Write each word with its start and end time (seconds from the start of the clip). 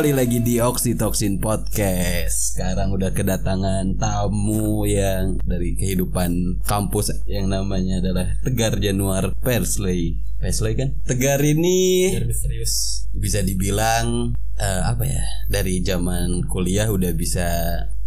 Kembali 0.00 0.16
lagi 0.16 0.40
di 0.40 0.56
Oxytocin 0.56 1.44
Podcast. 1.44 2.56
Sekarang 2.56 2.96
udah 2.96 3.12
kedatangan 3.12 4.00
tamu 4.00 4.88
yang 4.88 5.36
dari 5.44 5.76
kehidupan 5.76 6.64
kampus 6.64 7.20
Yang 7.28 7.46
namanya 7.52 8.00
adalah 8.00 8.32
Tegar 8.40 8.80
Januar 8.80 9.36
Persley. 9.44 10.16
Persley 10.40 10.72
kan? 10.72 10.96
Tegar 11.04 11.44
ini 11.44 12.16
misterius. 12.24 13.04
bisa 13.12 13.44
dibilang 13.44 14.32
eh, 14.56 14.82
apa 14.88 15.04
ya 15.04 15.20
dari 15.52 15.84
zaman 15.84 16.48
kuliah 16.48 16.88
udah 16.88 17.12
bisa 17.12 17.48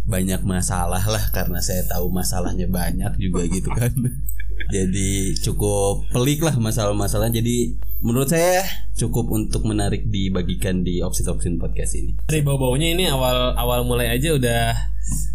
banyak 0.02 0.42
masalah 0.42 1.06
lah 1.06 1.30
karena 1.30 1.62
saya 1.62 1.86
tahu 1.86 2.10
masalahnya 2.10 2.66
banyak 2.66 3.22
juga 3.22 3.46
gitu 3.46 3.70
kan 3.70 3.94
jadi 4.72 5.34
cukup 5.38 6.08
pelik 6.10 6.40
lah 6.42 6.56
masalah-masalah 6.56 7.30
jadi 7.30 7.76
menurut 8.04 8.28
saya 8.28 8.60
cukup 8.94 9.32
untuk 9.32 9.64
menarik 9.64 10.04
dibagikan 10.12 10.84
di 10.84 11.00
Oxytocin 11.00 11.56
podcast 11.56 11.96
ini. 11.96 12.12
Dari 12.28 12.44
bau 12.44 12.60
baunya 12.60 12.92
ini 12.92 13.08
awal 13.08 13.56
awal 13.56 13.88
mulai 13.88 14.12
aja 14.12 14.36
udah 14.36 14.76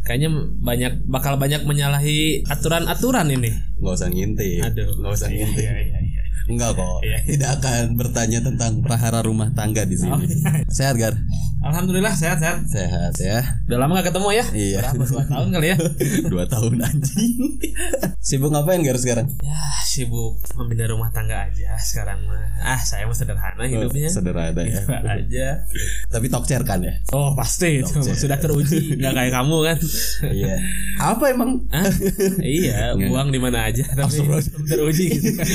kayaknya 0.06 0.30
banyak 0.62 0.94
bakal 1.10 1.38
banyak 1.42 1.66
menyalahi 1.66 2.46
aturan 2.46 2.86
aturan 2.86 3.30
ini. 3.34 3.50
Nggak 3.82 3.94
usah 3.98 4.10
ngintip 4.14 4.62
aduh. 4.66 4.90
Nggak 5.02 5.14
usah 5.18 5.30
ngintip 5.34 5.66
iya, 5.66 5.74
iya, 5.82 5.98
iya. 5.98 5.99
Enggak 6.48 6.80
kok. 6.80 7.00
Iya. 7.04 7.18
tidak 7.26 7.50
akan 7.60 7.84
bertanya 8.00 8.40
tentang 8.42 8.72
prahara 8.86 9.20
rumah 9.26 9.52
tangga 9.52 9.84
di 9.84 9.98
sini. 10.00 10.14
Oh, 10.14 10.22
iya. 10.24 10.64
sehat 10.72 10.96
Gar? 10.96 11.16
Alhamdulillah 11.60 12.16
sehat 12.16 12.40
sehat. 12.40 12.64
Sehat 12.72 13.14
ya. 13.20 13.44
Udah 13.68 13.78
lama 13.84 14.00
gak 14.00 14.16
ketemu 14.16 14.30
ya? 14.32 14.46
Iya. 14.56 14.78
berapa? 14.80 15.04
Dua 15.12 15.24
tahun 15.28 15.48
kali 15.52 15.68
ya? 15.68 15.78
Dua 16.32 16.44
tahun 16.48 16.74
anjing. 16.80 17.40
Sibuk 18.24 18.56
ngapain 18.56 18.80
Gar 18.80 18.96
sekarang? 18.96 19.28
Ya 19.44 19.60
sibuk 19.84 20.40
membina 20.56 20.88
rumah 20.88 21.12
tangga 21.12 21.52
aja 21.52 21.76
sekarang 21.82 22.24
mah. 22.30 22.40
Ah 22.64 22.80
saya 22.80 23.04
mah 23.04 23.18
sederhana 23.18 23.68
hidupnya. 23.68 24.08
Oh, 24.08 24.16
sederhana 24.16 24.62
ya. 24.64 24.82
Aja. 25.04 25.48
Tapi 26.08 26.26
talkcer 26.32 26.64
kan 26.64 26.80
ya? 26.80 26.96
Oh 27.12 27.36
pasti. 27.36 27.84
Itu 27.84 28.08
sudah 28.08 28.40
teruji. 28.40 28.96
Nggak 28.96 29.14
kayak 29.20 29.32
kamu 29.36 29.58
kan. 29.68 29.78
Iya. 30.32 30.56
Apa 31.02 31.24
emang? 31.34 31.68
Hah? 31.74 31.92
iya 32.40 32.96
buang 32.96 33.36
di 33.36 33.40
mana 33.42 33.68
aja 33.68 33.84
tapi 33.84 34.24
teruji 34.64 35.06
gitu 35.12 35.30
kan. 35.36 35.48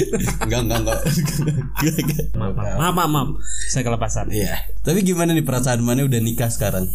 Enggak 0.45 0.61
enggak 0.69 0.74
enggak 0.77 0.99
Enggak, 1.05 1.95
enggak. 2.05 2.27
maaf. 2.35 2.55
Maaf 2.75 2.95
maaf, 2.95 3.09
maaf. 3.09 3.29
saya 3.69 3.83
kelepasan 3.83 4.27
iya. 4.31 4.55
Tapi 4.81 5.01
gimana 5.01 5.33
nih 5.33 5.43
perasaan 5.43 5.81
mana 5.81 6.03
udah 6.03 6.19
nikah 6.19 6.49
sekarang? 6.49 6.91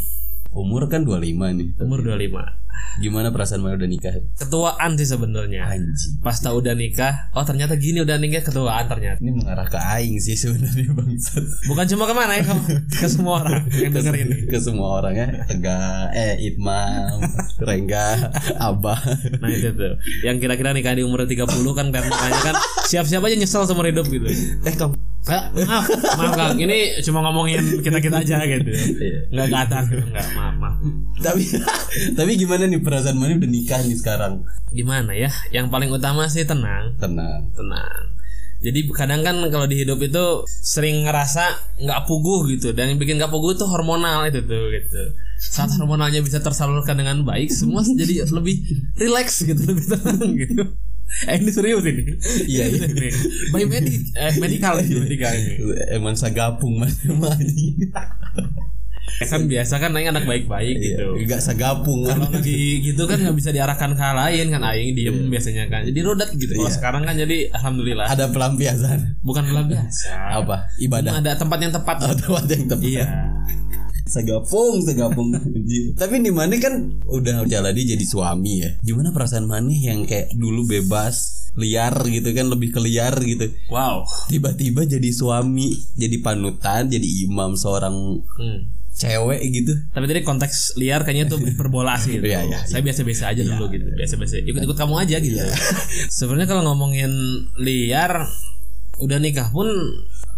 Umur 0.50 0.90
kan 0.90 1.06
25 1.06 1.22
nih. 1.56 1.68
Umur 1.78 2.02
25 2.02 2.69
gimana 3.00 3.32
perasaan 3.32 3.64
mana 3.64 3.80
udah 3.80 3.90
nikah? 3.90 4.14
Ketuaan 4.36 4.96
sih 4.96 5.08
sebenarnya. 5.08 5.70
Anjing. 5.70 6.20
Pas 6.20 6.36
tahu 6.36 6.60
udah 6.60 6.76
nikah 6.76 7.32
oh 7.32 7.44
ternyata 7.44 7.76
gini 7.76 8.04
udah 8.04 8.20
nikah 8.20 8.44
ketuaan 8.44 8.86
ternyata. 8.86 9.18
Ini 9.20 9.32
mengarah 9.32 9.68
ke 9.68 9.80
aing 9.80 10.20
sih 10.20 10.36
sebenarnya 10.36 10.92
bangsat. 10.92 11.44
Bukan 11.68 11.86
cuma 11.96 12.04
ke 12.06 12.14
mana 12.14 12.34
ya 12.36 12.44
kamu 12.44 12.64
ke 12.90 13.08
semua 13.08 13.34
orang 13.44 13.64
yang 13.84 13.92
denger 13.94 14.14
ini. 14.16 14.36
ke 14.48 14.58
semua 14.60 14.88
orang 15.00 15.14
ya. 15.16 15.28
Tega 15.48 15.80
eh 16.12 16.36
Itmam 16.44 17.20
Rengga 17.68 18.32
Abah. 18.58 19.00
Nah 19.40 19.50
itu 19.50 19.72
tuh. 19.72 19.96
Yang 20.24 20.38
kira-kira 20.44 20.76
nikah 20.76 20.94
di 20.96 21.04
umur 21.04 21.24
30 21.24 21.46
kan 21.76 21.88
kan 21.90 22.04
makanya 22.06 22.42
kan 22.42 22.56
siap-siap 22.86 23.24
aja 23.24 23.36
nyesel 23.36 23.64
seumur 23.66 23.88
hidup 23.88 24.08
gitu. 24.08 24.28
Eh 24.64 24.76
kamu 24.76 24.96
maaf 25.30 25.86
maaf 26.18 26.34
kang. 26.34 26.58
Ini 26.58 27.04
cuma 27.06 27.20
ngomongin 27.22 27.84
kita 27.84 28.00
kita 28.00 28.24
aja 28.24 28.40
gitu. 28.44 28.72
Iya. 28.72 29.18
nggak 29.30 29.48
ke 29.52 29.58
atas. 29.58 29.84
Nggak 29.92 30.28
maaf 30.34 30.56
maaf. 30.58 30.76
Tapi 31.20 31.44
tapi 32.18 32.32
gimana 32.40 32.66
nih 32.70 32.82
perasaan 32.86 33.18
mana 33.18 33.36
udah 33.36 33.50
nikah 33.50 33.82
nih 33.82 33.98
sekarang. 33.98 34.46
Gimana 34.70 35.12
ya? 35.18 35.34
Yang 35.50 35.68
paling 35.74 35.90
utama 35.90 36.30
sih 36.30 36.46
tenang. 36.46 36.94
Tenang. 37.02 37.50
Tenang. 37.58 38.04
Jadi 38.60 38.92
kadang 38.92 39.24
kan 39.24 39.40
kalau 39.48 39.72
di 39.72 39.88
hidup 39.88 40.04
itu 40.04 40.44
sering 40.46 41.08
ngerasa 41.08 41.76
nggak 41.80 42.04
puguh 42.06 42.44
gitu. 42.52 42.76
Dan 42.76 42.94
yang 42.94 43.00
bikin 43.00 43.16
nggak 43.16 43.32
puguh 43.32 43.56
tuh 43.56 43.66
hormonal 43.72 44.28
itu 44.28 44.44
tuh 44.44 44.68
gitu. 44.70 45.02
Saat 45.40 45.72
hormonalnya 45.80 46.20
bisa 46.20 46.44
tersalurkan 46.44 47.00
dengan 47.00 47.24
baik 47.24 47.48
semua 47.50 47.82
jadi 47.88 48.28
lebih 48.28 48.60
relax 49.00 49.48
gitu 49.48 49.64
lebih 49.64 49.86
tenang 49.88 50.32
gitu. 50.36 50.64
Eh 51.26 51.42
ini 51.42 51.52
serius 51.56 51.82
ini. 51.88 52.04
Iya, 52.46 52.64
iya. 52.70 52.86
Ini. 52.86 53.10
by 53.50 53.66
medik 53.66 54.14
eh 54.14 54.34
medical 54.38 54.78
ini 54.84 55.08
medical 55.08 55.34
ini. 55.34 55.54
Emang 55.96 56.14
sagapung 56.20 56.84
mas 56.84 57.00
Ya 59.20 59.26
kan 59.26 59.42
biasa 59.46 59.74
kan 59.78 59.92
aing 59.92 60.10
anak 60.10 60.24
baik-baik 60.24 60.76
gitu. 60.78 61.18
Enggak 61.18 61.42
sagapung 61.42 62.04
kan 62.04 62.20
kalau 62.20 62.32
lagi 62.32 62.80
gitu 62.82 63.04
kan 63.04 63.20
nggak 63.20 63.36
bisa 63.36 63.50
diarahkan 63.50 63.92
ke 63.92 64.00
hal 64.00 64.16
lain 64.16 64.46
kan 64.50 64.62
aing 64.64 64.94
diem 64.94 65.18
biasanya 65.28 65.68
kan. 65.68 65.84
Jadi 65.84 66.00
rodat 66.00 66.30
gitu. 66.32 66.54
Kalau 66.54 66.66
Iya. 66.66 66.76
sekarang 66.76 67.02
kan 67.04 67.16
jadi 67.16 67.38
alhamdulillah. 67.52 68.06
Ada 68.08 68.26
pelampiasan. 68.30 69.20
Bukan 69.20 69.44
pelan 69.46 69.66
biasa 69.68 70.08
apa? 70.40 70.72
Ibadah. 70.78 71.20
Ada 71.20 71.32
tempat 71.36 71.58
yang 71.60 71.74
tepat. 71.74 71.96
Atau 72.02 72.32
ada 72.34 72.48
yang 72.50 72.68
tepat. 72.68 72.86
Iya. 72.86 73.06
Sagapung 74.10 74.82
Anjir. 74.82 75.94
tapi 76.02 76.18
di 76.18 76.34
mana 76.34 76.58
kan 76.58 76.98
udah 77.06 77.46
jalani 77.46 77.86
jadi 77.86 78.02
suami 78.02 78.54
ya. 78.58 78.72
Gimana 78.82 79.12
perasaan 79.12 79.46
mana 79.46 79.70
yang 79.70 80.02
kayak 80.04 80.34
dulu 80.34 80.66
bebas 80.66 81.46
liar 81.54 81.94
gitu 82.08 82.32
kan 82.32 82.48
lebih 82.48 82.72
ke 82.72 82.80
liar 82.80 83.14
gitu? 83.20 83.52
Wow. 83.70 84.06
Tiba-tiba 84.26 84.86
jadi 84.86 85.10
suami 85.12 85.70
jadi 85.94 86.18
panutan 86.20 86.88
jadi 86.88 87.06
imam 87.28 87.54
seorang 87.54 88.24
Hmm. 88.40 88.79
Cewek 89.00 89.40
gitu 89.48 89.74
Tapi 89.96 90.06
tadi 90.12 90.22
konteks 90.28 90.76
liar 90.76 91.08
kayaknya 91.08 91.32
tuh 91.32 91.40
berbola 91.60 91.96
sih 91.96 92.20
gitu. 92.20 92.28
Iya, 92.28 92.44
iya, 92.44 92.60
Saya 92.68 92.84
biasa-biasa 92.84 93.32
aja 93.32 93.42
dulu 93.48 93.72
gitu. 93.72 93.88
Biasa-biasa. 93.96 94.44
Ikut-ikut 94.44 94.78
kamu 94.78 94.96
aja 95.00 95.16
gitu. 95.24 95.40
Sebenarnya 96.12 96.48
kalau 96.52 96.68
ngomongin 96.68 97.12
liar 97.64 98.28
udah 99.00 99.18
nikah 99.18 99.48
pun 99.50 99.68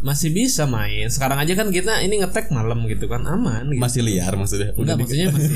masih 0.01 0.33
bisa 0.33 0.65
main. 0.65 1.05
Sekarang 1.13 1.37
aja 1.37 1.53
kan 1.53 1.69
kita 1.69 2.01
ini 2.01 2.25
ngetek 2.25 2.49
malam 2.49 2.89
gitu 2.89 3.05
kan 3.05 3.21
aman 3.21 3.69
gitu. 3.69 3.77
masih 3.77 4.01
liar 4.01 4.33
maksudnya 4.33 4.73
Enggak, 4.73 4.97
maksudnya 4.97 5.29
masih 5.29 5.55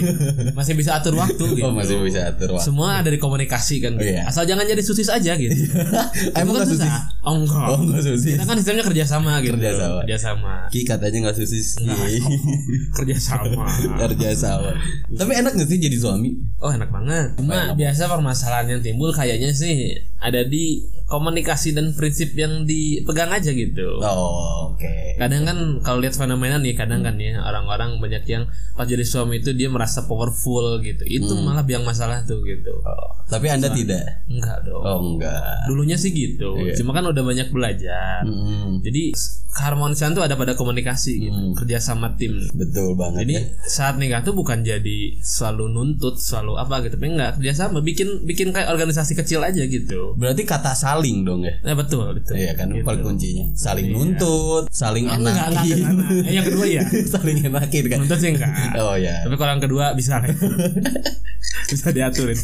masih 0.54 0.74
bisa 0.78 1.02
atur 1.02 1.18
waktu 1.18 1.44
gitu. 1.58 1.66
oh 1.66 1.74
masih 1.74 1.98
bisa 2.06 2.30
atur 2.30 2.54
waktu 2.54 2.66
Semua 2.70 3.02
ada 3.02 3.10
di 3.10 3.18
komunikasi 3.18 3.82
kan. 3.82 3.98
gitu. 3.98 4.06
iya. 4.06 4.30
Asal 4.30 4.46
jangan 4.46 4.70
jadi 4.70 4.82
susis 4.86 5.10
aja 5.10 5.34
gitu. 5.34 5.50
emang 6.40 6.62
kan 6.62 6.66
susis 6.70 6.86
susah. 6.86 7.02
Oh 7.26 7.42
enggak. 7.42 7.66
oh 7.74 7.80
nggak 7.90 8.02
susis 8.06 8.38
Kita 8.38 8.46
kan 8.46 8.56
sistemnya 8.62 8.86
kerjasama 8.86 9.32
gitu. 9.42 9.58
Kerjasama. 9.58 10.00
Kerjasama. 10.06 10.54
Ki 10.70 10.80
katanya 10.86 11.18
nggak 11.30 11.38
susis 11.42 11.68
Kerjasama. 13.02 13.66
kerja 13.98 14.30
sama 14.38 14.78
tapi 15.16 15.32
enak 15.38 15.58
gak 15.58 15.68
sih 15.70 15.80
jadi 15.80 15.98
suami 15.98 16.38
Oh 16.62 16.72
enak 16.72 16.90
banget. 16.90 17.38
Cuma 17.38 17.74
biasa 17.78 18.10
permasalahan 18.10 18.78
yang 18.78 18.82
timbul 18.82 19.14
kayaknya 19.14 19.54
sih 19.54 19.94
ada 20.18 20.42
di 20.48 20.82
komunikasi 21.06 21.72
dan 21.72 21.94
prinsip 21.94 22.34
yang 22.34 22.66
dipegang 22.66 23.30
aja 23.30 23.54
gitu. 23.54 24.02
oh 24.02 24.74
oke 24.74 25.16
Kadang 25.16 25.48
kan 25.48 25.58
kalau 25.80 26.04
lihat 26.04 26.12
fenomena 26.12 26.60
nih 26.60 26.76
kadang 26.76 27.00
kan 27.00 27.16
ya 27.16 27.40
orang-orang 27.40 28.02
banyak 28.04 28.28
yang 28.28 28.44
pas 28.76 28.84
jadi 28.84 29.06
suami 29.08 29.40
itu 29.40 29.56
dia 29.56 29.72
merasa 29.72 30.04
powerful 30.04 30.84
gitu. 30.84 31.08
Itu 31.08 31.40
malah 31.40 31.64
biang 31.64 31.88
masalah 31.88 32.20
tuh 32.28 32.44
gitu. 32.44 32.76
Oh, 32.84 33.10
tapi 33.32 33.48
anda 33.48 33.72
tidak 33.72 34.28
Enggak 34.28 34.68
dong. 34.68 34.84
oh 34.84 35.00
enggak 35.00 35.70
Dulunya 35.72 35.96
sih 35.96 36.12
gitu. 36.12 36.60
Iya. 36.60 36.76
Cuma 36.76 36.92
kan 36.92 37.08
udah 37.08 37.24
banyak 37.24 37.48
belajar. 37.48 38.28
Mm, 38.28 38.84
Jadi 38.84 39.16
keharmonisan 39.56 40.12
tuh 40.12 40.20
ada 40.20 40.36
pada 40.36 40.52
komunikasi 40.52 41.32
gitu, 41.32 41.40
kerjasama 41.56 42.20
tim. 42.20 42.36
betul 42.52 42.92
banget 43.00 43.24
Jadi 43.24 43.36
ya. 43.40 43.44
saat 43.64 43.96
nikah 43.96 44.20
tuh 44.20 44.36
bukan 44.36 44.68
jadi 44.68 45.16
selalu 45.24 45.72
nuntut, 45.72 46.20
selalu 46.20 46.60
apa 46.60 46.84
gitu, 46.84 47.00
tapi 47.00 47.16
enggak 47.16 47.40
kerjasama, 47.40 47.80
bikin 47.80 48.28
bikin 48.28 48.52
kayak 48.52 48.68
organisasi 48.68 49.16
kecil 49.16 49.40
aja 49.40 49.64
gitu. 49.64 50.12
berarti 50.20 50.44
kata 50.44 50.76
saling 50.76 50.96
dong 51.22 51.42
ya 51.42 51.54
Nah 51.62 51.74
betul 51.74 52.10
betul. 52.12 52.34
Iya 52.34 52.52
kan 52.54 52.68
Gitu. 52.70 52.82
kuncinya 52.82 53.46
saling 53.54 53.88
nuntut 53.90 54.64
saling 54.70 55.06
Oh, 55.06 55.16
enggak, 55.16 55.36
enggak 55.36 55.48
enakin 55.52 55.78
sana. 55.80 56.04
Eh, 56.22 56.34
yang 56.34 56.46
kedua 56.46 56.66
ya. 56.66 56.84
saling 57.14 57.38
enakin 57.44 57.84
kan 57.86 57.98
Nuntut 58.00 58.18
sih 58.18 58.30
enggak. 58.32 58.52
oh 58.76 58.96
ya 58.96 59.16
Tapi 59.22 59.36
kalau 59.36 59.52
yang 59.52 59.64
kedua 59.64 59.86
bisa 59.92 60.14
lah. 60.18 60.30
bisa 61.72 61.88
diaturin. 61.90 62.38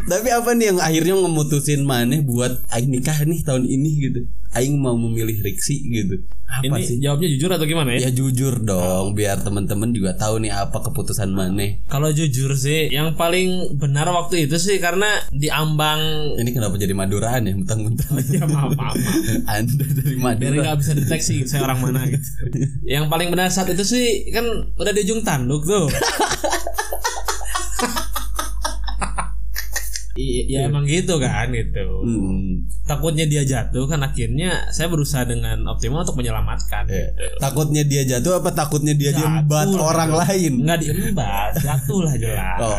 tapi 0.00 0.30
apa 0.30 0.50
nih 0.52 0.66
yang 0.68 0.78
akhirnya 0.78 1.14
memutusin 1.16 1.82
maneh 1.82 2.22
buat 2.22 2.62
aing 2.70 2.88
nikah 2.88 3.18
nih 3.20 3.42
tahun 3.42 3.66
ini 3.66 3.90
gitu 4.00 4.20
aing 4.52 4.74
mau 4.74 4.94
memilih 4.94 5.38
Riksi 5.38 5.74
gitu 5.84 6.22
apa 6.48 6.64
Ini 6.64 6.80
sih 6.80 6.96
jawabnya 6.96 7.28
jujur 7.28 7.50
atau 7.52 7.66
gimana 7.68 7.92
ya? 7.92 8.08
ya 8.08 8.10
jujur 8.10 8.64
dong 8.64 9.12
biar 9.12 9.44
teman-teman 9.44 9.92
juga 9.92 10.16
tahu 10.16 10.40
nih 10.40 10.48
apa 10.48 10.80
keputusan 10.80 11.28
maneh 11.28 11.84
Kalau 11.86 12.08
jujur 12.08 12.56
sih, 12.56 12.88
yang 12.88 13.12
paling 13.14 13.76
benar 13.76 14.08
waktu 14.08 14.48
itu 14.48 14.56
sih 14.56 14.80
karena 14.80 15.06
di 15.28 15.52
ambang 15.52 16.00
ini 16.40 16.48
kenapa 16.50 16.80
jadi 16.80 16.96
Maduraan 16.96 17.44
ya 17.44 17.52
mentang-mentang 17.52 18.16
ya 18.32 18.48
maaf 18.48 18.72
maaf. 18.72 18.96
maaf. 18.96 18.96
anda 19.44 19.84
dari 19.84 20.16
biar 20.16 20.24
Madura 20.24 20.56
nggak 20.64 20.78
bisa 20.80 20.92
deteksi 20.96 21.44
saya 21.44 21.68
orang 21.68 21.84
mana 21.84 22.08
gitu. 22.08 22.26
Yang 22.96 23.04
paling 23.06 23.28
benar 23.28 23.52
saat 23.52 23.68
itu 23.68 23.84
sih 23.84 24.32
kan 24.32 24.44
udah 24.74 24.92
di 24.96 25.04
ujung 25.04 25.20
tanduk 25.20 25.68
tuh. 25.68 25.86
I- 30.18 30.46
ya 30.48 30.66
emang 30.66 30.82
gitu 30.82 31.14
kan 31.16 31.46
gitu. 31.48 31.86
Hmm, 32.02 32.66
Takutnya 32.82 33.22
dia 33.22 33.42
jatuh 33.42 33.86
kan 33.86 34.02
akhirnya 34.02 34.66
saya 34.68 34.88
berusaha 34.88 35.22
dengan 35.22 35.62
optimal 35.64 36.02
untuk 36.02 36.18
menyelamatkan. 36.18 36.84
iya. 36.88 37.06
Gitu. 37.08 37.38
takutnya 37.38 37.82
dia 37.82 38.02
jatuh 38.04 38.36
apa 38.36 38.50
takutnya 38.50 38.92
dia 38.92 39.10
Jatuh 39.10 39.22
diembat 39.22 39.68
lah, 39.68 39.82
orang 39.84 40.08
gitu. 40.08 40.20
lain 40.20 40.52
Nggak 40.60 40.78
diembat, 40.80 41.50
jatuh 41.56 42.00
lah 42.00 42.14
jelas. 42.16 42.58
oh 42.58 42.78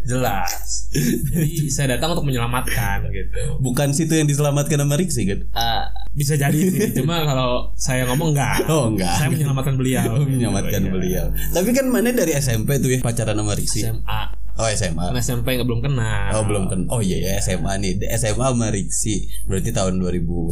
Jelas. 0.00 0.50
Jadi 0.90 1.68
saya 1.68 1.94
datang 1.94 2.16
untuk 2.16 2.24
menyelamatkan 2.24 3.04
gitu. 3.06 3.60
bukan 3.60 3.92
situ 3.92 4.10
yang 4.10 4.24
diselamatkan 4.24 4.80
sama 4.80 4.96
Riksi 4.96 5.22
kan 5.24 5.40
Eh, 5.46 5.84
Bisa 6.10 6.34
jadi 6.34 6.56
sih. 6.58 6.90
Cuma 6.96 7.22
kalau 7.22 7.70
saya 7.76 8.08
ngomong 8.08 8.32
enggak. 8.32 8.64
Oh 8.66 8.88
enggak. 8.88 9.12
Saya 9.14 9.28
menyelamatkan 9.28 9.76
beliau. 9.76 10.08
Oh, 10.10 10.24
menyelamatkan 10.26 10.82
Iya. 10.82 10.90
beliau. 10.90 11.26
Tapi 11.52 11.68
kan 11.70 11.86
mana 11.86 12.10
dari 12.10 12.32
SMP 12.34 12.80
tuh 12.80 12.90
ya 12.90 12.98
pacaran 12.98 13.36
sama 13.36 13.52
Riksi. 13.54 13.84
SMA. 13.84 14.20
Oh 14.58 14.66
SMA. 14.66 15.04
Karena 15.12 15.22
SMP 15.22 15.54
nggak 15.56 15.68
belum 15.68 15.82
kenal. 15.84 16.30
Oh 16.34 16.44
belum 16.44 16.64
kan. 16.66 16.80
Oh 16.90 17.00
iya 17.00 17.18
ya 17.20 17.30
SMA 17.38 17.78
nih. 17.78 18.00
SMA 18.18 18.46
sama 18.50 18.68
Riksi. 18.72 19.30
Berarti 19.46 19.70
tahun 19.70 20.02
2010 20.02 20.50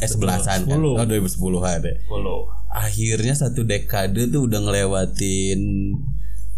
eh 0.00 0.08
11-an 0.08 0.60
kan. 0.70 0.78
10. 0.78 1.00
Oh 1.00 1.06
2010-an 1.06 1.76
deh. 1.82 1.96
Follow. 2.06 2.48
Akhirnya 2.74 3.34
satu 3.34 3.62
dekade 3.62 4.30
tuh 4.30 4.50
udah 4.50 4.60
ngelewatin 4.62 5.60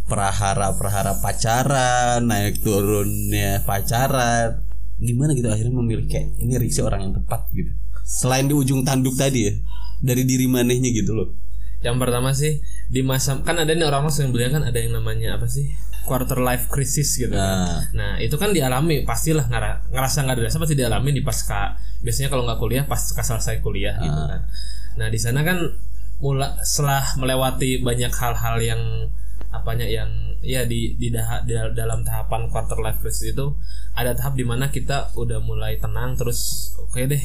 perahara-perahara 0.07 1.19
pacaran, 1.19 2.25
naik 2.25 2.63
turunnya 2.63 3.67
pacaran. 3.67 4.63
Gimana 4.97 5.37
gitu 5.37 5.53
akhirnya 5.53 5.75
memilih 5.77 6.09
kayak 6.09 6.41
ini 6.41 6.57
Riksi 6.57 6.81
orang 6.81 7.11
yang 7.11 7.13
tepat 7.21 7.51
gitu. 7.53 7.69
Selain 8.07 8.47
di 8.47 8.55
ujung 8.55 8.87
tanduk 8.87 9.19
tadi 9.19 9.51
ya. 9.51 9.53
Dari 10.01 10.23
diri 10.25 10.47
manehnya 10.47 10.89
gitu 10.93 11.13
loh. 11.13 11.35
Yang 11.85 11.97
pertama 12.01 12.33
sih 12.33 12.65
di 12.89 13.05
masa 13.05 13.37
kan 13.45 13.59
ada 13.61 13.69
nih 13.69 13.85
orang-orang 13.85 14.15
sering 14.15 14.33
bilang 14.33 14.57
kan 14.57 14.65
ada 14.65 14.79
yang 14.81 14.97
namanya 14.97 15.37
apa 15.37 15.45
sih 15.45 15.69
quarter 16.07 16.39
life 16.39 16.71
crisis 16.71 17.19
gitu. 17.19 17.35
Nah. 17.35 17.83
kan. 17.83 17.93
Nah 17.93 18.13
itu 18.17 18.39
kan 18.39 18.55
dialami 18.55 19.03
pastilah 19.03 19.51
ngera- 19.51 19.83
ngerasa 19.91 20.23
nggak 20.23 20.37
ada 20.39 20.49
pasti 20.49 20.77
dialami 20.79 21.11
di 21.11 21.21
pasca 21.21 21.75
biasanya 22.01 22.29
kalau 22.31 22.47
nggak 22.47 22.59
kuliah 22.59 22.85
pasca 22.87 23.21
selesai 23.21 23.59
kuliah 23.59 23.99
gitu 23.99 24.15
Ah. 24.15 24.29
kan. 24.31 24.41
Nah 24.97 25.07
di 25.11 25.19
sana 25.19 25.43
kan 25.43 25.59
mula 26.17 26.57
setelah 26.63 27.05
melewati 27.19 27.83
banyak 27.83 28.09
hal-hal 28.09 28.57
yang 28.57 28.81
apanya 29.53 29.85
yang 29.85 30.09
ya 30.41 30.63
di 30.65 30.95
di, 30.95 31.11
dah- 31.11 31.43
di 31.43 31.53
dalam 31.75 32.01
tahapan 32.01 32.47
quarter 32.49 32.79
life 32.79 33.03
crisis 33.03 33.35
itu 33.35 33.53
ada 33.93 34.15
tahap 34.15 34.33
di 34.33 34.45
mana 34.47 34.71
kita 34.71 35.11
udah 35.13 35.43
mulai 35.43 35.77
tenang 35.77 36.15
terus 36.15 36.71
oke 36.79 37.03
deh 37.03 37.21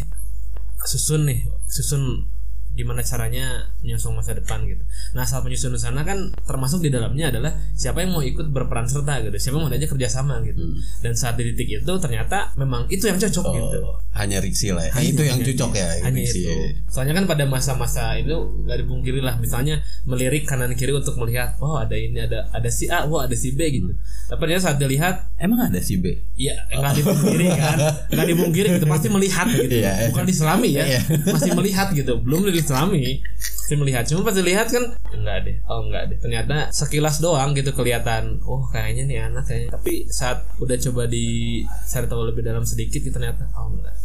susun 0.82 1.30
nih 1.30 1.46
susun 1.70 2.26
gimana 2.72 3.02
caranya 3.02 3.46
menyusun 3.80 4.14
masa 4.14 4.32
depan 4.32 4.64
gitu. 4.64 4.80
Nah 5.12 5.24
saat 5.24 5.42
menyusun 5.42 5.76
sana 5.76 6.02
kan 6.02 6.18
termasuk 6.42 6.80
di 6.80 6.88
dalamnya 6.88 7.30
adalah 7.30 7.52
siapa 7.74 8.00
yang 8.00 8.12
mau 8.12 8.22
ikut 8.22 8.48
berperan 8.48 8.86
serta 8.86 9.20
gitu, 9.22 9.36
siapa 9.38 9.56
yang 9.56 9.66
mau 9.66 9.72
diajak 9.72 9.92
kerjasama 9.92 10.40
gitu. 10.42 10.64
Dan 11.00 11.14
saat 11.14 11.36
di 11.36 11.52
titik 11.52 11.80
itu 11.80 11.94
ternyata 11.98 12.56
memang 12.56 12.88
itu 12.88 13.06
yang 13.06 13.18
cocok 13.18 13.46
gitu. 13.50 13.80
Oh, 13.82 14.00
hanya 14.14 14.40
Riksi 14.40 14.72
lah 14.72 14.88
ya. 14.88 14.92
Hanya- 14.94 15.10
itu 15.10 15.22
yang 15.22 15.38
hanya- 15.38 15.48
cocok 15.52 15.72
ya 15.74 15.88
hanya 16.00 16.16
Riksi. 16.18 16.40
itu. 16.42 16.54
Soalnya 16.88 17.14
kan 17.14 17.26
pada 17.26 17.44
masa-masa 17.46 18.16
itu 18.16 18.34
nggak 18.64 18.78
dipungkiri 18.80 19.20
lah, 19.20 19.36
misalnya 19.36 19.80
melirik 20.04 20.44
kanan 20.44 20.72
kiri 20.72 20.92
untuk 20.92 21.16
melihat, 21.18 21.60
oh 21.60 21.76
ada 21.76 21.94
ini 21.94 22.20
ada 22.20 22.48
ada 22.50 22.70
si 22.70 22.88
A, 22.88 23.04
wah 23.04 23.24
ada 23.24 23.36
si 23.36 23.52
B 23.52 23.68
gitu. 23.70 23.92
Tapi 24.28 24.40
ternyata 24.42 24.64
saat 24.64 24.78
dilihat, 24.78 25.28
Emang 25.36 25.60
ada 25.60 25.80
si 25.80 25.98
B? 25.98 26.14
ya 26.38 26.54
nggak 26.70 26.94
dipungkiri 26.98 27.48
kan, 27.52 27.78
nggak 28.14 28.28
dipungkiri 28.28 28.68
gitu, 28.78 28.86
pasti 28.86 29.08
melihat 29.08 29.48
gitu. 29.50 29.76
Iya. 29.76 30.08
Bukan 30.10 30.24
diselami 30.24 30.70
ya, 30.72 30.84
Iya. 30.88 31.02
masih 31.28 31.52
melihat 31.52 31.88
gitu, 31.92 32.14
belum 32.18 32.40
diselami, 32.62 33.20
masih 33.20 33.78
melihat. 33.82 34.04
Cuma 34.06 34.22
pas 34.24 34.38
dilihat 34.38 34.70
kan, 34.70 34.94
enggak 35.12 35.38
deh, 35.44 35.56
oh 35.66 35.84
enggak 35.90 36.14
deh. 36.14 36.18
Ternyata 36.22 36.70
sekilas 36.70 37.18
doang 37.20 37.58
gitu 37.58 37.74
kelihatan, 37.74 38.40
oh 38.46 38.70
kayaknya 38.70 39.04
nih 39.10 39.18
anak 39.26 39.50
kayaknya. 39.50 39.70
Tapi 39.74 40.06
saat 40.08 40.46
udah 40.62 40.78
coba 40.78 41.10
di 41.10 41.62
cari 41.66 42.06
tahu 42.06 42.22
lebih 42.30 42.46
dalam 42.46 42.62
sedikit, 42.62 43.02
gitu, 43.02 43.12
ternyata 43.12 43.50
oh 43.58 43.74
enggak. 43.74 43.96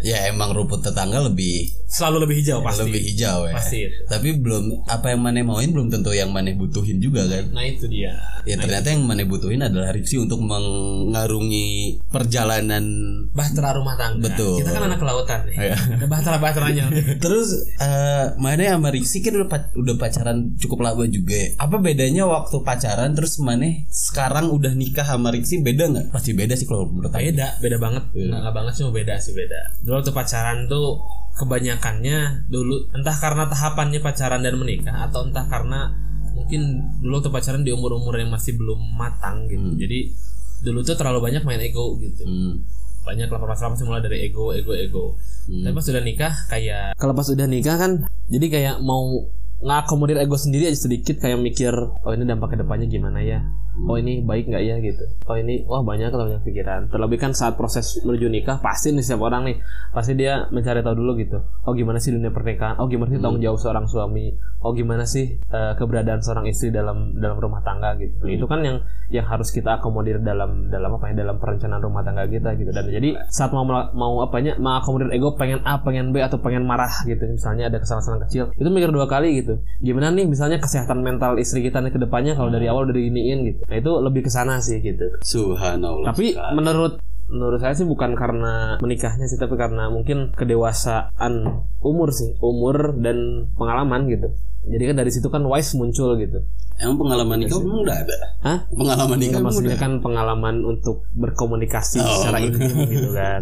Ya 0.00 0.26
emang 0.26 0.50
rumput 0.50 0.80
tetangga 0.80 1.20
lebih 1.20 1.68
Selalu 1.84 2.24
lebih 2.24 2.36
hijau 2.40 2.62
pasti. 2.62 2.86
lebih 2.86 3.02
hijau 3.02 3.38
ya. 3.44 3.52
Pasti 3.52 3.78
itu. 3.82 3.98
Tapi 4.06 4.28
belum 4.36 4.86
apa 4.86 5.10
yang 5.10 5.20
Mane 5.20 5.42
mauin 5.42 5.68
belum 5.68 5.90
tentu 5.90 6.10
yang 6.10 6.30
Mane 6.30 6.54
butuhin 6.54 6.96
juga 6.98 7.26
kan. 7.26 7.50
Nah 7.50 7.66
itu 7.66 7.84
dia. 7.84 8.14
Ya 8.42 8.56
ternyata 8.56 8.88
yang 8.88 9.04
Mane 9.04 9.26
butuhin 9.26 9.60
adalah 9.60 9.90
Riksi 9.90 10.16
untuk 10.16 10.40
mengarungi 10.40 11.98
perjalanan 12.08 12.84
Bahtera 13.30 13.74
rumah 13.74 13.94
tangga. 13.94 14.22
Betul. 14.22 14.62
Kita 14.62 14.70
kan 14.70 14.82
anak 14.86 14.98
kelautan 14.98 15.40
nih. 15.44 15.54
Iya. 15.58 15.76
Ada 15.98 16.06
bahtera-bahteranya. 16.06 16.84
Terus 17.24 17.48
eh 17.76 18.26
Mane 18.38 18.64
sama 18.66 18.88
Riksi 18.88 19.18
kan 19.20 19.34
udah, 19.34 19.48
pac- 19.48 19.74
udah 19.74 19.94
pacaran 19.96 20.54
cukup 20.56 20.80
lama 20.82 21.04
juga 21.04 21.34
ya. 21.34 21.48
Apa 21.58 21.76
bedanya 21.76 22.24
waktu 22.24 22.56
pacaran 22.62 23.12
terus 23.12 23.36
Mane 23.38 23.90
sekarang 23.90 24.48
udah 24.48 24.72
nikah 24.72 25.04
sama 25.04 25.34
Riksi 25.34 25.60
beda 25.60 25.90
nggak? 25.90 26.06
Pasti 26.10 26.32
beda 26.32 26.54
sih 26.54 26.64
kalau 26.64 26.86
menurut 26.86 27.10
aku. 27.10 27.18
beda, 27.20 27.58
beda 27.58 27.76
banget. 27.76 28.02
Iya. 28.12 28.26
Nggak, 28.30 28.40
nggak 28.40 28.54
banget 28.54 28.72
cuma 28.78 28.90
beda 28.94 29.14
sih 29.18 29.32
beda. 29.34 29.49
Dulu 29.82 29.94
waktu 30.00 30.12
pacaran 30.12 30.68
tuh 30.70 31.00
kebanyakannya 31.34 32.50
dulu 32.52 32.90
entah 32.92 33.16
karena 33.16 33.48
tahapannya 33.48 34.00
pacaran 34.04 34.44
dan 34.44 34.54
menikah 34.60 35.08
atau 35.08 35.24
entah 35.24 35.46
karena 35.48 35.88
mungkin 36.36 36.84
dulu 37.00 37.18
waktu 37.18 37.30
pacaran 37.32 37.62
di 37.64 37.72
umur-umur 37.72 38.14
yang 38.20 38.30
masih 38.30 38.54
belum 38.60 38.78
matang 38.94 39.48
gitu. 39.50 39.74
Jadi 39.74 40.12
dulu 40.60 40.84
tuh 40.84 40.94
terlalu 40.94 41.30
banyak 41.30 41.42
main 41.42 41.60
ego 41.60 41.96
gitu. 41.98 42.24
Hmm. 42.26 42.62
banyak 43.00 43.32
masalah 43.32 43.72
pasti 43.72 43.88
mulai 43.88 44.04
dari 44.04 44.28
ego 44.28 44.52
ego 44.52 44.76
ego 44.76 45.16
Hmm. 45.48 45.64
tapi 45.64 45.72
pas 45.72 45.82
sudah 45.88 46.04
nikah 46.04 46.34
kayak 46.52 46.94
kalau 47.00 47.16
pas 47.16 47.24
sudah 47.24 47.48
nikah 47.48 47.74
kan 47.80 48.04
jadi 48.28 48.46
kayak 48.52 48.76
mau 48.84 49.24
ngakomodir 49.60 50.16
ego 50.20 50.40
sendiri 50.40 50.72
aja 50.72 50.88
sedikit 50.88 51.20
kayak 51.20 51.36
mikir 51.36 51.72
oh 51.76 52.12
ini 52.16 52.24
dampak 52.24 52.56
ke 52.56 52.64
depannya 52.64 52.88
gimana 52.88 53.20
ya? 53.20 53.44
Oh 53.88 53.96
ini 53.96 54.20
baik 54.20 54.50
nggak 54.52 54.64
ya? 54.66 54.76
Gitu. 54.82 55.04
Oh 55.24 55.36
ini 55.38 55.64
wah 55.64 55.80
banyak 55.80 56.12
lah 56.12 56.24
banyak 56.28 56.44
pikiran. 56.44 56.92
Terlebih 56.92 57.16
kan 57.16 57.32
saat 57.32 57.56
proses 57.56 58.02
menuju 58.04 58.28
nikah 58.28 58.60
pasti 58.60 58.92
nih 58.92 59.00
setiap 59.00 59.24
orang 59.24 59.48
nih 59.48 59.56
pasti 59.94 60.12
dia 60.18 60.48
mencari 60.52 60.84
tahu 60.84 60.94
dulu 61.00 61.16
gitu. 61.16 61.38
Oh 61.64 61.72
gimana 61.72 61.96
sih 61.96 62.12
dunia 62.12 62.28
pernikahan? 62.28 62.76
Oh 62.76 62.90
gimana 62.90 63.08
sih 63.08 63.20
tanggung 63.22 63.40
jawab 63.40 63.56
seorang 63.56 63.86
suami 63.88 64.36
oh 64.60 64.72
gimana 64.76 65.08
sih 65.08 65.40
eh, 65.40 65.72
keberadaan 65.76 66.20
seorang 66.20 66.46
istri 66.48 66.68
dalam 66.68 67.16
dalam 67.16 67.40
rumah 67.40 67.64
tangga 67.64 67.96
gitu. 67.96 68.28
Itu 68.28 68.44
kan 68.44 68.60
yang 68.60 68.84
yang 69.10 69.26
harus 69.26 69.50
kita 69.50 69.80
akomodir 69.80 70.20
dalam 70.20 70.68
dalam 70.68 70.96
apa 70.96 71.10
ya 71.10 71.24
dalam 71.24 71.40
perencanaan 71.40 71.82
rumah 71.82 72.04
tangga 72.04 72.28
kita 72.28 72.54
gitu. 72.60 72.70
Dan 72.70 72.92
jadi 72.92 73.16
saat 73.32 73.50
mau 73.56 73.64
mau 73.66 74.12
apanya 74.20 74.60
mau 74.60 74.78
akomodir 74.78 75.10
ego 75.16 75.34
pengen 75.34 75.64
A 75.64 75.80
pengen 75.80 76.12
B 76.12 76.20
atau 76.20 76.38
pengen 76.38 76.68
marah 76.68 76.92
gitu 77.08 77.24
misalnya 77.26 77.72
ada 77.72 77.80
kesalahan-kesalahan 77.80 78.24
kecil 78.28 78.44
itu 78.54 78.68
mikir 78.68 78.92
dua 78.92 79.08
kali 79.08 79.40
gitu. 79.40 79.58
Gimana 79.80 80.12
nih 80.12 80.28
misalnya 80.28 80.60
kesehatan 80.60 81.00
mental 81.00 81.40
istri 81.40 81.64
kita 81.64 81.80
nih 81.80 81.92
ke 81.96 82.00
depannya 82.00 82.36
kalau 82.36 82.52
dari 82.52 82.68
awal 82.68 82.86
udah 82.86 82.96
diginiin 82.96 83.38
gitu. 83.48 83.60
Nah 83.64 83.76
itu 83.80 83.92
lebih 83.98 84.28
ke 84.28 84.30
sana 84.30 84.60
sih 84.60 84.78
gitu. 84.84 85.08
Subhanallah. 85.24 86.12
tapi 86.12 86.36
menurut 86.52 87.00
menurut 87.30 87.62
saya 87.62 87.78
sih 87.78 87.86
bukan 87.86 88.18
karena 88.18 88.76
menikahnya 88.82 89.30
sih 89.30 89.38
tapi 89.38 89.54
karena 89.54 89.86
mungkin 89.86 90.34
kedewasaan 90.34 91.62
umur 91.78 92.10
sih 92.10 92.34
umur 92.42 92.98
dan 92.98 93.48
pengalaman 93.54 94.10
gitu 94.10 94.34
jadi 94.60 94.92
kan 94.92 94.96
dari 94.98 95.10
situ 95.10 95.28
kan 95.28 95.40
wise 95.44 95.72
muncul 95.74 96.16
gitu 96.16 96.40
Emang 96.80 96.96
pengalaman 96.96 97.44
nikah 97.44 97.60
emang 97.60 97.84
udah 97.84 97.96
ada? 98.08 98.16
Hah? 98.40 98.58
Pengalaman 98.72 99.20
nikah 99.20 99.36
emang 99.36 99.52
maksudnya 99.52 99.76
udah? 99.76 99.84
kan 99.84 99.92
pengalaman 100.00 100.56
untuk 100.64 101.04
berkomunikasi 101.12 102.00
Oh. 102.00 102.08
secara 102.08 102.40
intim 102.40 102.72
gitu 102.88 103.12
kan. 103.12 103.40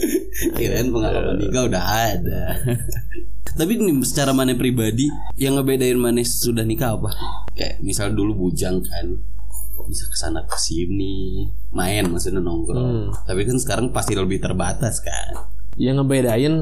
Kirain 0.54 0.94
pengalaman 0.94 1.34
nikah 1.34 1.66
udah 1.66 1.82
ada. 1.82 2.42
Tapi 3.58 3.72
nih 3.74 3.90
secara 4.06 4.30
Mane 4.30 4.54
pribadi 4.54 5.10
yang 5.34 5.58
ngebedain 5.58 5.98
Mane 5.98 6.22
sudah 6.22 6.62
nikah 6.62 6.94
apa? 6.94 7.10
Kayak 7.58 7.82
misal 7.82 8.14
dulu 8.14 8.46
bujang 8.46 8.78
kan 8.78 9.18
bisa 9.86 10.06
ke 10.06 10.16
sana 10.18 10.46
ke 10.46 10.54
sini 10.54 11.42
main 11.70 12.06
maksudnya 12.06 12.38
nongkrong. 12.38 13.10
Tapi 13.26 13.50
kan 13.50 13.58
sekarang 13.58 13.90
pasti 13.90 14.14
lebih 14.14 14.38
terbatas 14.38 15.02
kan. 15.02 15.50
Yang 15.74 16.06
ngebedain 16.06 16.54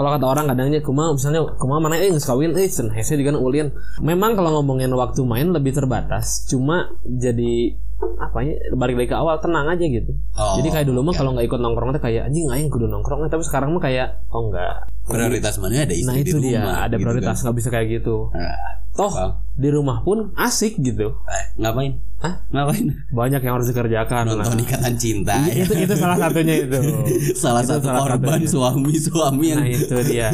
kalau 0.00 0.16
kata 0.16 0.26
orang 0.32 0.46
kadangnya 0.48 0.80
kuma 0.80 1.12
misalnya 1.12 1.44
kuma 1.60 1.76
mana 1.76 2.00
eh 2.00 2.08
geus 2.08 2.24
kawin 2.24 2.56
eh 2.56 2.64
cenah 2.64 2.96
hese 2.96 3.20
juga 3.20 3.36
ulin. 3.36 3.68
Memang 4.00 4.32
kalau 4.32 4.56
ngomongin 4.56 4.88
waktu 4.96 5.20
main 5.28 5.52
lebih 5.52 5.76
terbatas, 5.76 6.48
cuma 6.48 6.96
jadi 7.04 7.76
apa 8.16 8.40
ya 8.40 8.56
balik 8.72 8.96
lagi 8.96 9.12
ke 9.12 9.16
awal 9.20 9.36
tenang 9.44 9.68
aja 9.68 9.84
gitu. 9.84 10.16
Oh, 10.40 10.56
jadi 10.56 10.72
kayak 10.72 10.86
dulu 10.88 11.04
mah 11.04 11.12
kalau 11.20 11.36
nggak 11.36 11.52
ikut 11.52 11.60
nongkrong 11.60 11.92
tuh 11.92 12.00
kayak 12.00 12.32
anjing 12.32 12.48
aing 12.48 12.72
kudu 12.72 12.88
nongkrong 12.88 13.28
tapi 13.28 13.44
sekarang 13.44 13.76
mah 13.76 13.82
kayak 13.84 14.24
oh 14.32 14.48
enggak. 14.48 14.88
Prioritas 15.10 15.54
mana 15.58 15.82
ada 15.82 15.92
istri 15.92 16.06
Nah 16.06 16.16
di 16.16 16.22
itu 16.24 16.38
dia 16.38 16.60
rumah, 16.60 16.76
ada 16.82 16.94
gitu 16.94 17.04
prioritas 17.04 17.36
nggak 17.40 17.56
bisa 17.56 17.68
kayak 17.68 17.86
gitu. 17.90 18.16
kan. 18.30 18.40
Nah, 18.40 18.56
Toh 18.90 19.06
Wow. 19.06 19.30
di 19.54 19.68
rumah 19.70 20.02
pun 20.02 20.34
asik 20.34 20.74
gitu. 20.76 21.14
eh, 21.22 21.44
ngapain? 21.56 22.02
Hah? 22.20 22.42
Ngapain? 22.50 22.90
Banyak 23.08 23.40
yang 23.40 23.54
harus 23.54 23.70
dikerjakan. 23.70 24.28
Nonton 24.28 24.60
ikatan 24.60 24.98
cinta 24.98 25.40
ya. 25.46 25.62
itu 25.62 25.72
itu 25.78 25.94
salah 25.94 26.18
satunya 26.18 26.66
itu. 26.66 26.74
Salah 27.38 27.62
Itu 27.62 27.78
satu 27.78 27.86
salah 27.86 28.00
korban 28.02 28.44
suami-suami 28.44 29.46
yang 29.46 29.62
Nah 29.62 29.70
itu 29.70 29.94
dia. 30.04 30.28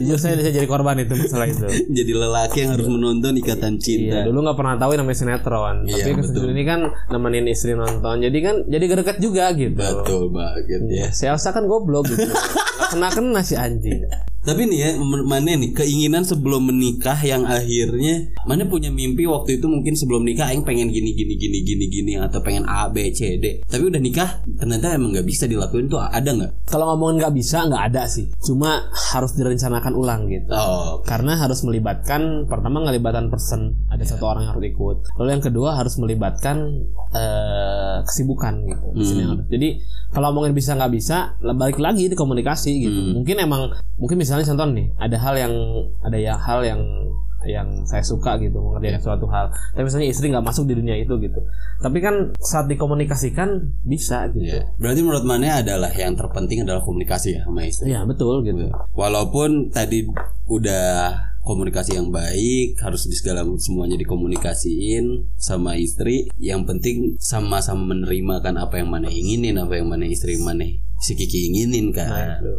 Jujur 0.00 0.18
saya 0.18 0.34
bisa 0.34 0.50
jadi 0.50 0.64
korban 0.64 0.98
itu 0.98 1.14
masalah 1.14 1.46
itu. 1.46 1.68
jadi 2.00 2.12
lelaki 2.16 2.64
yang 2.64 2.70
harus 2.74 2.88
menonton 2.88 3.38
ikatan 3.38 3.76
cinta. 3.76 4.18
Iya, 4.18 4.26
dulu 4.26 4.38
nggak 4.40 4.56
pernah 4.56 4.74
tahu 4.74 4.90
namanya 4.96 5.18
sinetron. 5.18 5.76
Iya, 5.84 5.94
Tapi 6.00 6.10
ke 6.16 6.22
sini 6.24 6.32
betul. 6.32 6.48
ini 6.50 6.62
kan 6.64 6.80
nemenin 7.06 7.46
istri 7.46 7.72
nonton. 7.76 8.14
Jadi 8.18 8.38
kan 8.40 8.54
jadi 8.66 8.84
deket 8.88 9.16
juga 9.20 9.44
gitu. 9.52 9.76
Betul 9.78 10.32
banget 10.32 10.80
ya. 10.88 11.06
Si 11.12 11.28
Elsa 11.28 11.52
kan 11.52 11.68
goblok 11.68 12.08
gitu. 12.08 12.24
kena 12.92 13.08
kena 13.08 13.40
si 13.40 13.56
anjing. 13.56 14.04
Tapi 14.42 14.66
nih 14.66 14.78
ya, 14.82 14.90
mana 15.22 15.54
nih 15.54 15.70
keinginan 15.70 16.26
sebelum 16.26 16.66
menikah 16.66 17.14
yang 17.22 17.46
akhirnya 17.46 18.26
mana 18.42 18.66
punya 18.66 18.90
mimpi 18.90 19.22
waktu 19.22 19.62
itu 19.62 19.70
mungkin 19.70 19.94
sebelum 19.94 20.26
nikah 20.26 20.50
aing 20.50 20.66
pengen 20.66 20.90
gini 20.90 21.14
gini 21.14 21.38
gini 21.38 21.62
gini 21.62 21.84
gini 21.86 22.12
atau 22.18 22.42
pengen 22.42 22.66
A 22.66 22.90
B 22.90 23.14
C 23.14 23.38
D. 23.38 23.62
Tapi 23.62 23.86
udah 23.86 24.02
nikah 24.02 24.42
ternyata 24.58 24.98
emang 24.98 25.14
nggak 25.14 25.30
bisa 25.30 25.46
dilakuin 25.46 25.86
tuh 25.86 26.02
ada 26.02 26.26
nggak? 26.26 26.66
Kalau 26.66 26.90
ngomongin 26.90 27.22
nggak 27.22 27.34
bisa 27.38 27.70
nggak 27.70 27.94
ada 27.94 28.02
sih. 28.10 28.34
Cuma 28.42 28.90
harus 28.90 29.30
direncanakan 29.38 29.94
ulang 29.94 30.26
gitu. 30.26 30.50
Oh, 30.50 31.06
Karena 31.06 31.38
harus 31.38 31.62
melibatkan 31.62 32.50
pertama 32.50 32.82
ngelibatan 32.82 33.30
person 33.30 33.78
ada 33.94 34.02
satu 34.02 34.26
orang 34.26 34.50
yang 34.50 34.58
harus 34.58 34.66
ikut. 34.74 34.96
Lalu 35.22 35.28
yang 35.38 35.44
kedua 35.46 35.78
harus 35.78 35.94
melibatkan 36.02 36.82
eh 37.14 37.81
kesibukan 38.00 38.64
gitu. 38.64 38.86
Hmm. 38.96 39.44
Jadi 39.52 39.68
kalau 40.08 40.32
ngomongin 40.32 40.56
bisa 40.56 40.72
nggak 40.72 40.92
bisa, 40.92 41.36
balik 41.40 41.76
lagi 41.76 42.08
di 42.08 42.16
komunikasi 42.16 42.72
gitu. 42.88 43.00
Hmm. 43.12 43.12
Mungkin 43.20 43.36
emang 43.44 43.62
mungkin 44.00 44.16
misalnya 44.16 44.48
contoh 44.48 44.72
nih, 44.72 44.88
ada 44.96 45.16
hal 45.20 45.34
yang 45.36 45.54
ada 46.00 46.16
ya 46.16 46.34
hal 46.40 46.64
yang 46.64 46.80
yang 47.42 47.82
saya 47.82 48.06
suka 48.06 48.38
gitu 48.38 48.54
mengerjain 48.62 48.98
Iya. 48.98 49.02
suatu 49.02 49.26
hal. 49.26 49.50
Tapi 49.74 49.82
misalnya 49.82 50.08
istri 50.08 50.30
nggak 50.30 50.46
masuk 50.46 50.64
di 50.70 50.78
dunia 50.78 50.94
itu 50.94 51.10
gitu. 51.18 51.42
Tapi 51.82 51.98
kan 51.98 52.30
saat 52.38 52.70
dikomunikasikan 52.70 53.82
bisa 53.82 54.30
gitu. 54.30 54.62
Iya. 54.62 54.70
Berarti 54.78 55.00
menurut 55.02 55.26
mana 55.26 55.58
adalah 55.58 55.90
yang 55.90 56.14
terpenting 56.14 56.62
adalah 56.62 56.86
komunikasi 56.86 57.34
ya 57.34 57.42
sama 57.42 57.66
istri. 57.66 57.90
Iya 57.90 58.06
betul 58.06 58.46
gitu. 58.46 58.70
Walaupun 58.94 59.74
tadi 59.74 60.06
udah 60.46 61.18
komunikasi 61.42 61.98
yang 61.98 62.14
baik, 62.14 62.78
harus 62.78 63.06
di 63.06 63.14
segala 63.18 63.42
semuanya 63.58 63.98
dikomunikasiin 63.98 65.34
sama 65.36 65.74
istri. 65.76 66.30
Yang 66.38 66.62
penting 66.70 66.96
sama-sama 67.18 67.94
menerima 67.94 68.40
kan 68.42 68.54
apa 68.56 68.78
yang 68.78 68.88
mana 68.90 69.10
inginin, 69.10 69.58
apa 69.58 69.78
yang 69.78 69.90
mana 69.90 70.06
istri 70.06 70.38
mana 70.38 70.64
si 71.02 71.18
Kiki 71.18 71.50
inginin 71.50 71.90
Nah, 71.90 71.96
kan. 71.98 72.26
itu. 72.40 72.54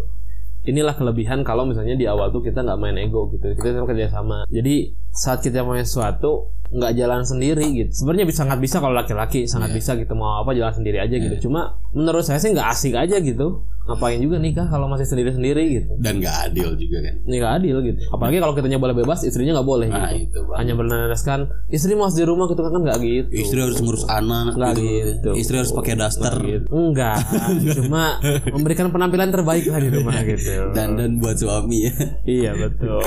Inilah 0.63 0.95
kelebihan 0.95 1.43
kalau 1.43 1.67
misalnya 1.67 1.99
di 1.99 2.07
awal 2.07 2.31
tuh 2.31 2.39
kita 2.39 2.63
nggak 2.63 2.79
main 2.79 2.95
ego 2.95 3.27
gitu. 3.35 3.51
Kita 3.51 3.83
sama 3.83 3.87
kerja 3.87 4.07
sama. 4.07 4.37
Jadi 4.47 4.95
saat 5.11 5.43
kita 5.43 5.59
mau 5.67 5.75
sesuatu 5.75 6.55
nggak 6.73 6.91
jalan 6.93 7.21
sendiri 7.21 7.65
gitu. 7.71 7.91
Sebenarnya 7.93 8.25
bisa 8.25 8.39
sangat 8.41 8.57
bisa 8.57 8.77
kalau 8.77 8.93
laki-laki 8.93 9.45
sangat 9.45 9.69
Iya. 9.69 9.77
bisa 9.77 9.91
gitu 9.95 10.13
mau 10.13 10.41
apa 10.41 10.51
jalan 10.51 10.73
sendiri 10.73 10.97
aja 10.97 11.15
gitu. 11.15 11.47
Cuma 11.47 11.61
menurut 11.91 12.21
saya 12.21 12.37
sih 12.37 12.49
nggak 12.49 12.67
asik 12.67 12.93
aja 12.93 13.17
gitu. 13.17 13.61
Ngapain 13.83 14.15
juga 14.15 14.39
nikah 14.39 14.63
kalau 14.65 14.87
masih 14.87 15.03
sendiri-sendiri 15.03 15.63
gitu. 15.69 15.91
Dan 15.99 16.23
gak 16.23 16.47
adil 16.47 16.71
juga 16.73 17.03
kan. 17.03 17.19
Nggak 17.21 17.51
adil 17.53 17.75
gitu. 17.83 17.99
Apalagi 18.09 18.39
kalau 18.39 18.55
kitanya 18.55 18.79
boleh 18.79 18.95
bebas, 18.95 19.27
istrinya 19.27 19.59
nggak 19.59 19.67
boleh 19.67 19.91
Nah 19.91 20.07
gitu. 20.15 20.39
itu. 20.39 20.55
Hanya 20.55 20.73
bernadaskan 20.73 21.39
istri 21.67 21.91
mau 21.91 22.07
di 22.07 22.23
rumah 22.23 22.47
gitu 22.47 22.63
kan 22.63 22.79
nggak 22.79 22.97
gitu. 22.97 23.27
Istri 23.35 23.59
harus 23.59 23.77
ngurus 23.77 24.07
anak 24.07 24.55
Nggak 24.55 24.71
gitu. 24.73 24.87
gitu. 24.87 25.29
Istri 25.35 25.55
harus 25.59 25.71
pakai 25.73 25.93
daster 25.93 26.31
Gitu. 26.39 26.67
Enggak, 26.71 27.19
cuma 27.77 28.23
memberikan 28.47 28.87
penampilan 28.87 29.29
terbaik 29.29 29.67
lah 29.67 29.77
di 29.77 29.89
rumah 29.91 30.15
gitu. 30.23 30.71
dan 30.71 30.95
dan 30.95 31.19
buat 31.19 31.35
suami 31.35 31.83
ya. 31.83 31.93
Iya 32.23 32.51
betul. 32.55 33.03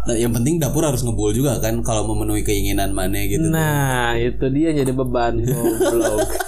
Nah, 0.00 0.16
yang 0.16 0.34
penting 0.34 0.58
dapur 0.58 0.82
harus 0.82 1.00
ngebul 1.00 1.30
juga 1.30 1.62
kan 1.62 1.78
kalau 1.82 2.02
memenuhi 2.04 2.42
keinginan 2.42 2.89
mana 2.92 3.16
gitu. 3.24 3.46
Nah 3.46 4.14
itu 4.14 4.44
dia 4.50 4.70
jadi 4.72 4.90
beban 4.90 5.40
goblok. 5.40 6.28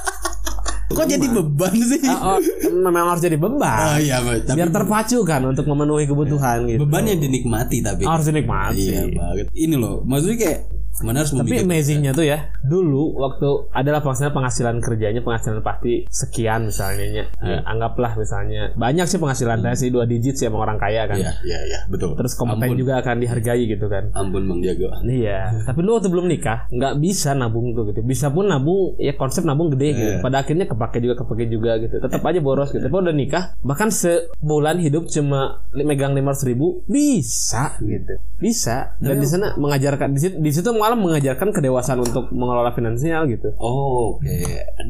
Kok 0.93 1.09
jadi 1.09 1.25
beban 1.25 1.73
sih? 1.73 2.05
Ah, 2.05 2.37
oh, 2.37 2.39
memang 2.69 3.09
harus 3.09 3.25
jadi 3.25 3.41
Oh 3.41 3.49
beban. 3.49 3.97
iya, 3.97 4.21
tapi 4.21 4.61
Biar 4.61 4.69
terpacu 4.69 5.25
kan 5.25 5.41
untuk 5.43 5.65
memenuhi 5.65 6.05
kebutuhan 6.05 6.69
gitu. 6.69 6.85
beban 6.85 7.09
yang 7.09 7.17
dinikmati 7.17 7.81
tapi. 7.81 8.05
Harus 8.05 8.29
dinikmati. 8.29 8.93
Iya 8.93 9.09
banget. 9.09 9.47
Ini 9.51 9.75
loh, 9.75 10.05
maksudnya 10.05 10.37
kayak 10.37 10.61
mana 11.01 11.25
harus 11.25 11.33
Tapi 11.33 11.65
amazingnya 11.65 12.13
tuh 12.13 12.29
ya 12.29 12.53
Dulu 12.61 13.17
waktu 13.17 13.73
adalah 13.73 14.05
maksudnya 14.05 14.29
penghasilan 14.37 14.77
kerjanya 14.85 15.25
Penghasilan 15.25 15.65
pasti 15.65 16.05
sekian 16.13 16.69
misalnya 16.69 17.07
nya. 17.09 17.25
Eh, 17.41 17.61
Anggaplah 17.65 18.13
misalnya 18.15 18.77
Banyak 18.77 19.09
sih 19.09 19.17
penghasilan 19.17 19.65
saya 19.65 19.77
sih 19.77 19.89
Dua 19.89 20.05
digit 20.05 20.37
sih 20.37 20.47
emang 20.47 20.69
orang 20.69 20.77
kaya 20.77 21.09
kan 21.09 21.17
Iya, 21.17 21.33
iya, 21.49 21.59
iya, 21.65 21.79
betul. 21.89 22.13
Terus 22.15 22.37
kompeten 22.37 22.77
Ampun. 22.77 22.79
juga 22.79 23.01
akan 23.01 23.17
dihargai 23.19 23.65
gitu 23.65 23.87
kan 23.89 24.13
Ampun 24.13 24.45
Bang 24.45 24.61
Jago. 24.61 24.93
Iya, 25.03 25.65
tapi 25.65 25.81
lu 25.81 25.97
waktu 25.97 26.09
belum 26.13 26.27
nikah 26.29 26.69
nggak 26.69 26.95
bisa 27.01 27.33
nabung 27.33 27.73
tuh 27.73 27.89
gitu. 27.91 28.01
Bisa 28.05 28.29
pun 28.29 28.49
nabung 28.49 28.97
ya 29.01 29.17
konsep 29.17 29.43
nabung 29.47 29.73
gede 29.73 29.89
gitu. 29.97 30.13
Iya. 30.19 30.23
Pada 30.23 30.45
akhirnya 30.45 30.67
kepake 30.69 30.99
juga 31.01 31.15
kepake 31.23 31.45
juga 31.49 31.79
gitu. 31.81 31.97
Tetap 32.03 32.21
aja 32.23 32.41
boros 32.43 32.69
gitu. 32.75 32.83
Tapi 32.83 32.93
udah 32.95 33.15
nikah 33.15 33.45
bahkan 33.63 33.89
sebulan 33.89 34.83
hidup 34.83 35.09
cuma 35.09 35.63
megang 35.73 36.13
lima 36.13 36.33
ribu 36.45 36.83
bisa 36.91 37.77
gitu. 37.81 38.19
Bisa. 38.43 38.99
Dan 38.99 39.23
di 39.23 39.29
sana 39.31 39.55
mengajarkan 39.55 40.13
di 40.13 40.21
situ, 40.21 40.37
di 40.43 40.51
situ 40.51 40.69
malah 40.83 40.99
mengajarkan 40.99 41.55
kedewasaan 41.55 42.03
untuk 42.03 42.35
mengelola 42.35 42.75
finansial 42.75 43.31
gitu. 43.31 43.55
Oh, 43.63 44.19
oke. 44.19 44.35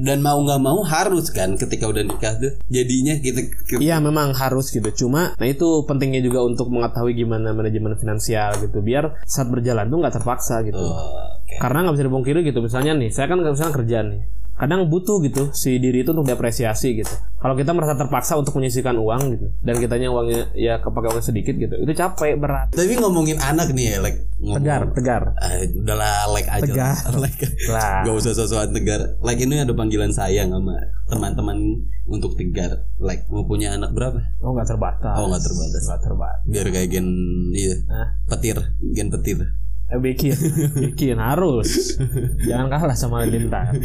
Dan 0.01 0.25
mau 0.25 0.41
nggak 0.41 0.61
mau 0.65 0.81
harus 0.81 1.29
kan 1.29 1.53
ketika 1.61 1.85
udah 1.93 2.01
nikah 2.01 2.41
tuh. 2.41 2.57
Jadinya 2.73 3.21
kita 3.21 3.45
Iya 3.77 4.01
memang 4.01 4.33
harus 4.33 4.73
gitu. 4.73 4.89
Cuma 5.05 5.37
nah 5.37 5.45
itu 5.45 5.85
pentingnya 5.85 6.25
juga 6.25 6.41
untuk 6.41 6.73
mengetahui 6.73 7.13
gimana 7.13 7.53
manajemen 7.53 8.01
finansial 8.01 8.57
gitu. 8.65 8.81
Biar 8.81 9.21
saat 9.29 9.53
berjalan 9.53 9.93
tuh 9.93 10.01
nggak 10.01 10.15
terpaksa 10.17 10.65
gitu. 10.65 10.81
Oh, 10.81 11.29
oke. 11.37 11.61
Karena 11.61 11.85
nggak 11.85 11.95
bisa 12.01 12.07
dipungkiri 12.09 12.41
gitu. 12.49 12.65
Misalnya 12.65 12.97
nih, 12.97 13.13
saya 13.13 13.29
kan 13.29 13.45
misalnya 13.45 13.75
kerja 13.77 13.99
nih. 14.01 14.23
Kadang 14.63 14.87
butuh 14.87 15.19
gitu 15.27 15.51
si 15.51 15.83
diri 15.83 16.07
itu 16.07 16.15
untuk 16.15 16.23
depresiasi 16.23 17.03
gitu. 17.03 17.11
Kalau 17.43 17.59
kita 17.59 17.75
merasa 17.75 17.99
terpaksa 17.99 18.39
untuk 18.39 18.55
menyisihkan 18.55 18.95
uang 18.95 19.35
gitu, 19.35 19.51
dan 19.59 19.75
kitanya 19.83 20.15
uangnya 20.15 20.55
ya 20.55 20.79
kepake 20.79 21.11
uangnya 21.11 21.27
sedikit 21.27 21.59
gitu, 21.59 21.75
itu 21.83 21.91
capek 21.99 22.39
berat. 22.39 22.71
Tapi 22.71 22.95
ngomongin 22.95 23.43
anak 23.43 23.75
nih 23.75 23.99
ya, 23.99 24.07
like 24.07 24.23
ngomong. 24.39 24.63
Tegar, 24.63 24.83
tegar. 24.95 25.23
Ah, 25.43 25.59
udahlah 25.67 26.31
like 26.31 26.47
aja 26.47 26.63
Tegar. 26.63 26.95
lah. 26.95 27.19
like 27.27 27.43
Lah. 27.67 28.07
Gak 28.07 28.15
usah 28.15 28.33
sosokan 28.39 28.71
tegar 28.71 29.19
Like 29.19 29.43
ini 29.43 29.59
ada 29.59 29.75
panggilan 29.75 30.15
sayang 30.15 30.55
sama 30.55 30.79
teman-teman 31.11 31.83
untuk 32.07 32.39
tegar 32.39 32.87
Like 33.03 33.27
mau 33.27 33.43
punya 33.43 33.75
anak 33.75 33.91
berapa? 33.91 34.23
Oh 34.47 34.55
nggak 34.55 34.71
terbatas. 34.71 35.15
Oh 35.19 35.27
nggak 35.27 35.43
terbatas 35.43 35.83
Nggak 35.91 36.03
terbatas. 36.07 36.47
Biar 36.47 36.67
kayak 36.71 36.89
gen 36.95 37.09
iya 37.51 37.75
Hah? 37.91 38.09
petir 38.31 38.63
gen 38.95 39.11
petir 39.11 39.43
Eh, 39.93 40.01
bikin, 40.01 40.33
bikin 40.75 41.21
harus. 41.21 42.01
Jangan 42.49 42.67
kalah 42.67 42.97
sama 42.97 43.29
Lintar. 43.29 43.77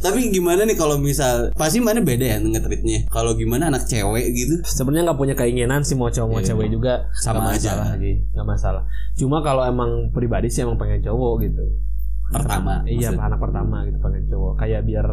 Tapi 0.00 0.30
gimana 0.30 0.64
nih 0.64 0.72
kalau 0.72 0.96
misal 0.96 1.52
Pasti 1.52 1.78
mana 1.78 2.00
beda 2.00 2.24
ya 2.26 2.38
ngetritnya 2.38 3.04
Kalau 3.08 3.34
gimana 3.34 3.68
anak 3.68 3.84
cewek 3.84 4.24
gitu 4.30 4.64
Sebenarnya 4.64 5.10
nggak 5.10 5.18
punya 5.18 5.34
keinginan 5.34 5.80
sih 5.80 5.92
mau 5.92 6.08
cowok 6.08 6.28
mau 6.28 6.40
Iya. 6.40 6.48
cewek 6.50 6.68
juga 6.70 6.92
Sama 7.14 7.50
aja. 7.50 7.76
masalah 7.76 7.86
lagi, 7.92 8.12
nggak 8.30 8.46
masalah. 8.46 8.82
Cuma 9.14 9.38
kalau 9.40 9.62
emang 9.62 9.90
pribadi 10.10 10.48
sih 10.48 10.64
emang 10.64 10.76
pengen 10.76 11.00
cowok 11.00 11.44
gitu. 11.44 11.64
Pertama 12.32 12.80
Iya, 12.84 13.12
maksud- 13.12 13.20
anak 13.20 13.38
pertama 13.40 13.76
gitu 13.84 13.98
pengen 14.00 14.24
cowok. 14.32 14.52
Kayak 14.56 14.80
biar 14.84 15.06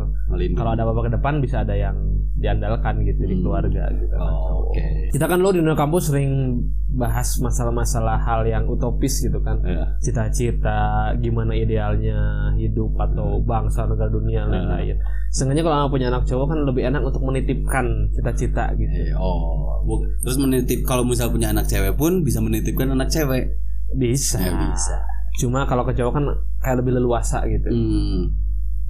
kalau 0.56 0.72
ada 0.72 0.82
apa-apa 0.84 1.02
ke 1.08 1.12
depan 1.16 1.34
bisa 1.40 1.62
ada 1.62 1.76
yang 1.76 1.96
diandalkan 2.34 3.06
gitu 3.06 3.22
di 3.22 3.36
keluarga 3.38 3.86
gitu. 3.94 4.16
anak 4.16 4.34
Oh. 4.34 4.72
Oke 4.72 5.12
Kita 5.12 5.28
kan 5.28 5.44
lo 5.44 5.52
di 5.52 5.60
dunia 5.60 5.76
kampus 5.76 6.10
sering 6.10 6.64
bahas 6.92 7.38
masalah-masalah 7.38 8.18
hal 8.24 8.42
yang 8.48 8.66
utopis 8.66 9.22
gitu 9.22 9.38
kan. 9.44 9.60
Iya. 9.62 10.00
Cita-cita, 10.00 11.12
gimana 11.20 11.54
idealnya 11.54 12.18
hidup 12.56 12.96
atau 12.98 13.40
bangsa 13.40 13.86
negara 13.86 14.10
dunia 14.10 14.48
dan 14.48 14.72
lain-lain. 14.72 14.98
Seenggaknya 15.30 15.64
kalau 15.64 15.92
punya 15.92 16.08
anak 16.10 16.24
cowok 16.26 16.48
kan 16.48 16.60
lebih 16.64 16.84
enak 16.88 17.02
untuk 17.04 17.24
menitipkan 17.24 17.86
cita-cita 18.12 18.72
gitu. 18.76 18.92
Eh, 18.92 19.16
Oh 19.16 19.80
Terus 20.22 20.38
menitip 20.38 20.86
Kalau 20.86 21.02
misal 21.02 21.34
punya 21.34 21.50
anak 21.50 21.66
cewek 21.66 21.98
pun 21.98 22.22
Bisa 22.22 22.38
menitipkan 22.38 22.94
anak 22.94 23.10
cewek 23.10 23.58
Bisa. 23.92 24.38
Ya, 24.38 24.54
bisa. 24.54 24.98
Cuma 25.40 25.64
kalau 25.70 25.88
ke 25.88 25.94
cowok 25.96 26.14
kan 26.16 26.26
kayak 26.64 26.78
lebih 26.84 27.00
leluasa 27.00 27.44
gitu. 27.48 27.70
Hmm 27.72 28.42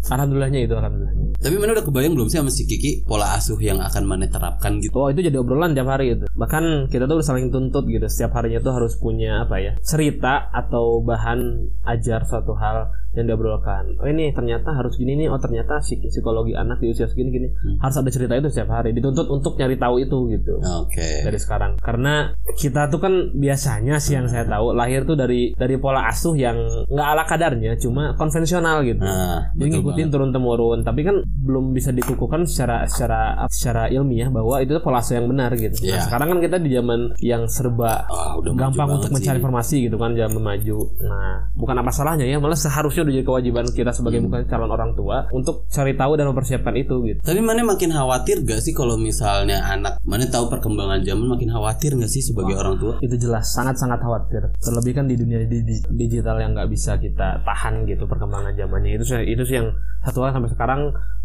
Alhamdulillahnya 0.10 0.66
itu 0.66 0.74
alhamdulillahnya. 0.74 1.38
Tapi 1.38 1.56
mana 1.62 1.78
udah 1.78 1.86
kebayang 1.86 2.18
belum 2.18 2.28
sih 2.34 2.42
sama 2.42 2.50
si 2.50 2.66
Kiki 2.66 3.06
Pola 3.06 3.38
asuh 3.38 3.62
yang 3.62 3.78
akan 3.86 4.04
mana 4.10 4.26
terapkan 4.26 4.82
gitu 4.82 4.98
Oh 4.98 5.14
itu 5.14 5.22
jadi 5.22 5.38
obrolan 5.38 5.78
tiap 5.78 5.94
hari 5.94 6.18
itu. 6.18 6.26
Bahkan 6.34 6.90
kita 6.90 7.06
tuh 7.06 7.22
udah 7.22 7.28
saling 7.28 7.54
tuntut 7.54 7.86
gitu. 7.86 8.10
Setiap 8.10 8.34
harinya 8.42 8.66
tuh 8.66 8.74
harus 8.74 8.98
punya 8.98 9.46
apa 9.46 9.62
ya 9.62 9.78
cerita 9.86 10.50
atau 10.50 11.06
bahan 11.06 11.70
ajar 11.86 12.26
suatu 12.26 12.58
hal 12.58 12.90
yang 13.12 13.26
diobrolkan. 13.28 14.00
Oh 14.00 14.08
ini 14.08 14.32
ternyata 14.32 14.72
harus 14.72 14.96
gini 14.96 15.20
nih. 15.20 15.28
Oh 15.28 15.38
ternyata 15.38 15.84
psik- 15.84 16.08
psikologi 16.08 16.56
anak 16.56 16.80
di 16.80 16.92
usia 16.92 17.08
segini 17.08 17.30
gini 17.30 17.48
harus 17.80 17.96
ada 18.00 18.08
cerita 18.08 18.34
itu 18.36 18.48
setiap 18.48 18.72
hari. 18.72 18.96
Dituntut 18.96 19.28
untuk 19.28 19.60
nyari 19.60 19.76
tahu 19.76 20.00
itu 20.00 20.18
gitu. 20.32 20.60
Oke 20.82 21.28
Dari 21.28 21.40
sekarang 21.40 21.76
karena 21.80 22.32
kita 22.56 22.88
tuh 22.88 23.00
kan 23.00 23.14
biasanya 23.36 24.00
sih 24.00 24.16
yang 24.16 24.28
saya 24.28 24.48
tahu 24.48 24.72
lahir 24.72 25.04
tuh 25.04 25.20
dari 25.20 25.52
dari 25.54 25.76
pola 25.76 26.08
asuh 26.08 26.36
yang 26.36 26.56
nggak 26.88 27.08
ala 27.08 27.24
kadarnya 27.28 27.76
cuma 27.76 28.16
konvensional 28.16 28.84
gitu. 28.84 29.04
Nah 29.04 29.52
Jadi 29.56 29.70
ngikutin 29.76 30.08
turun 30.08 30.32
temurun, 30.32 30.80
tapi 30.82 31.04
kan 31.04 31.20
belum 31.26 31.76
bisa 31.76 31.92
dikukuhkan 31.92 32.48
secara 32.48 32.88
secara 32.88 33.44
secara 33.52 33.92
ilmiah 33.92 34.32
bahwa 34.32 34.62
itu 34.64 34.72
tuh 34.72 34.84
pola 34.84 35.04
asuh 35.04 35.20
yang 35.20 35.28
benar 35.28 35.52
gitu. 35.56 35.84
Iya. 35.84 36.00
Nah, 36.00 36.02
sekarang 36.08 36.28
kan 36.32 36.40
kita 36.40 36.58
di 36.62 36.70
zaman 36.72 37.00
yang 37.20 37.44
serba 37.48 38.08
udah 38.40 38.52
maju 38.54 38.62
gampang 38.62 38.88
untuk 38.98 39.12
mencari 39.12 39.36
sih. 39.36 39.42
informasi 39.42 39.76
gitu 39.90 39.98
kan, 39.98 40.12
zaman 40.16 40.42
maju. 40.42 40.78
Nah, 41.02 41.34
bukan 41.58 41.76
apa 41.76 41.92
salahnya 41.92 42.26
ya, 42.26 42.38
malah 42.38 42.56
seharusnya 42.56 43.01
udah 43.02 43.12
jadi 43.12 43.24
kewajiban 43.24 43.66
kita 43.68 43.92
sebagai 43.92 44.18
Hmm. 44.18 44.28
bukan 44.28 44.42
calon 44.46 44.70
orang 44.70 44.92
tua 44.92 45.18
untuk 45.32 45.66
cari 45.68 45.94
tahu 45.94 46.14
dan 46.14 46.26
mempersiapkan 46.28 46.74
itu 46.76 46.96
gitu. 47.06 47.20
Tapi 47.20 47.40
mana 47.40 47.62
makin 47.64 47.90
khawatir 47.90 48.42
gak 48.42 48.60
sih 48.60 48.72
kalau 48.72 48.96
misalnya 48.96 49.62
anak 49.64 49.98
Mana 50.02 50.26
tahu 50.26 50.48
perkembangan 50.48 51.02
zaman 51.02 51.28
makin 51.28 51.50
khawatir 51.50 51.94
gak 51.94 52.08
sih 52.08 52.22
sebagai 52.22 52.54
orang 52.54 52.76
tua 52.76 52.94
Itu 53.00 53.16
jelas 53.16 53.50
sangat-sangat 53.50 54.00
khawatir. 54.00 54.42
Terlebih 54.58 54.94
kan 54.94 55.06
di 55.06 55.16
dunia 55.16 55.42
di- 55.42 55.62
di- 55.62 55.86
digital 55.90 56.38
yang 56.38 56.52
nggak 56.52 56.68
bisa 56.68 56.96
kita 56.96 57.42
tahan 57.42 57.86
gitu 57.86 58.06
perkembangan 58.06 58.52
zamannya. 58.52 58.96
Itu 58.96 59.06
sih 59.06 59.24
itu 59.24 59.44
sih 59.44 59.56
yang 59.56 59.72
satu 60.02 60.22
hal 60.22 60.32
sampai 60.32 60.50
sekarang 60.50 60.82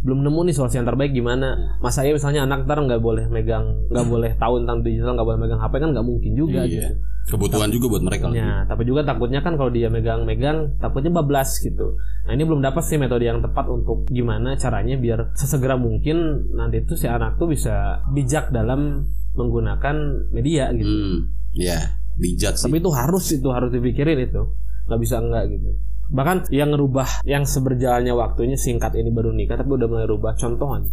belum 0.06 0.22
nemu 0.22 0.40
nih 0.46 0.54
solusi 0.54 0.78
yang 0.78 0.86
terbaik 0.86 1.10
gimana. 1.10 1.75
Masa 1.82 2.06
ya 2.06 2.14
misalnya 2.14 2.46
anak 2.46 2.62
ntar 2.70 2.78
nggak 2.78 3.02
boleh 3.02 3.26
megang, 3.26 3.90
nggak 3.90 4.06
boleh 4.06 4.30
tahu 4.38 4.62
tentang 4.62 4.86
digital, 4.86 5.18
nggak 5.18 5.26
boleh 5.26 5.40
megang 5.42 5.58
HP 5.58 5.75
kan 5.82 5.90
nggak 5.90 6.06
mungkin 6.06 6.32
juga 6.38 6.62
gitu. 6.70 6.94
Iya 6.94 7.16
Kebutuhan 7.26 7.75
juga 7.75 7.90
buat 7.90 8.06
mereka. 8.06 8.30
Ya, 8.30 8.62
tapi 8.70 8.86
juga 8.86 9.02
takutnya 9.02 9.42
kan 9.42 9.58
kalau 9.58 9.66
dia 9.66 9.90
megang-megang 9.90 10.78
takutnya 10.78 11.10
bablas 11.10 11.58
gitu. 11.58 11.98
Nah, 12.22 12.38
ini 12.38 12.46
belum 12.46 12.62
dapat 12.62 12.86
sih 12.86 13.02
metode 13.02 13.26
yang 13.26 13.42
tepat 13.42 13.66
untuk 13.66 14.06
gimana 14.06 14.54
caranya 14.54 14.94
biar 14.94 15.34
sesegera 15.34 15.75
mungkin 15.75 16.46
nanti 16.54 16.86
tuh 16.86 16.94
si 16.94 17.10
anak 17.10 17.34
tuh 17.34 17.50
bisa 17.50 17.98
bijak 18.14 18.54
dalam 18.54 19.10
menggunakan 19.34 20.30
media 20.30 20.70
gitu. 20.70 20.86
Hmm, 20.86 21.18
ya 21.50 21.98
bijak 22.14 22.54
sih. 22.54 22.70
Tapi 22.70 22.78
itu 22.78 22.90
harus 22.94 23.26
itu 23.34 23.48
harus 23.50 23.75
dipikirin 23.75 24.22
itu. 24.22 24.46
nggak 24.86 25.00
bisa 25.02 25.18
enggak 25.18 25.50
gitu. 25.50 25.70
Bahkan 26.06 26.54
yang 26.54 26.70
ngerubah 26.75 27.26
yang 27.26 27.42
seberjalannya 27.42 28.14
waktunya 28.14 28.54
singkat 28.54 28.94
ini 28.94 29.10
baru 29.10 29.34
nikah 29.34 29.58
tapi 29.58 29.75
udah 29.75 29.88
mulai 29.90 30.06
rubah 30.06 30.38
contohan. 30.38 30.86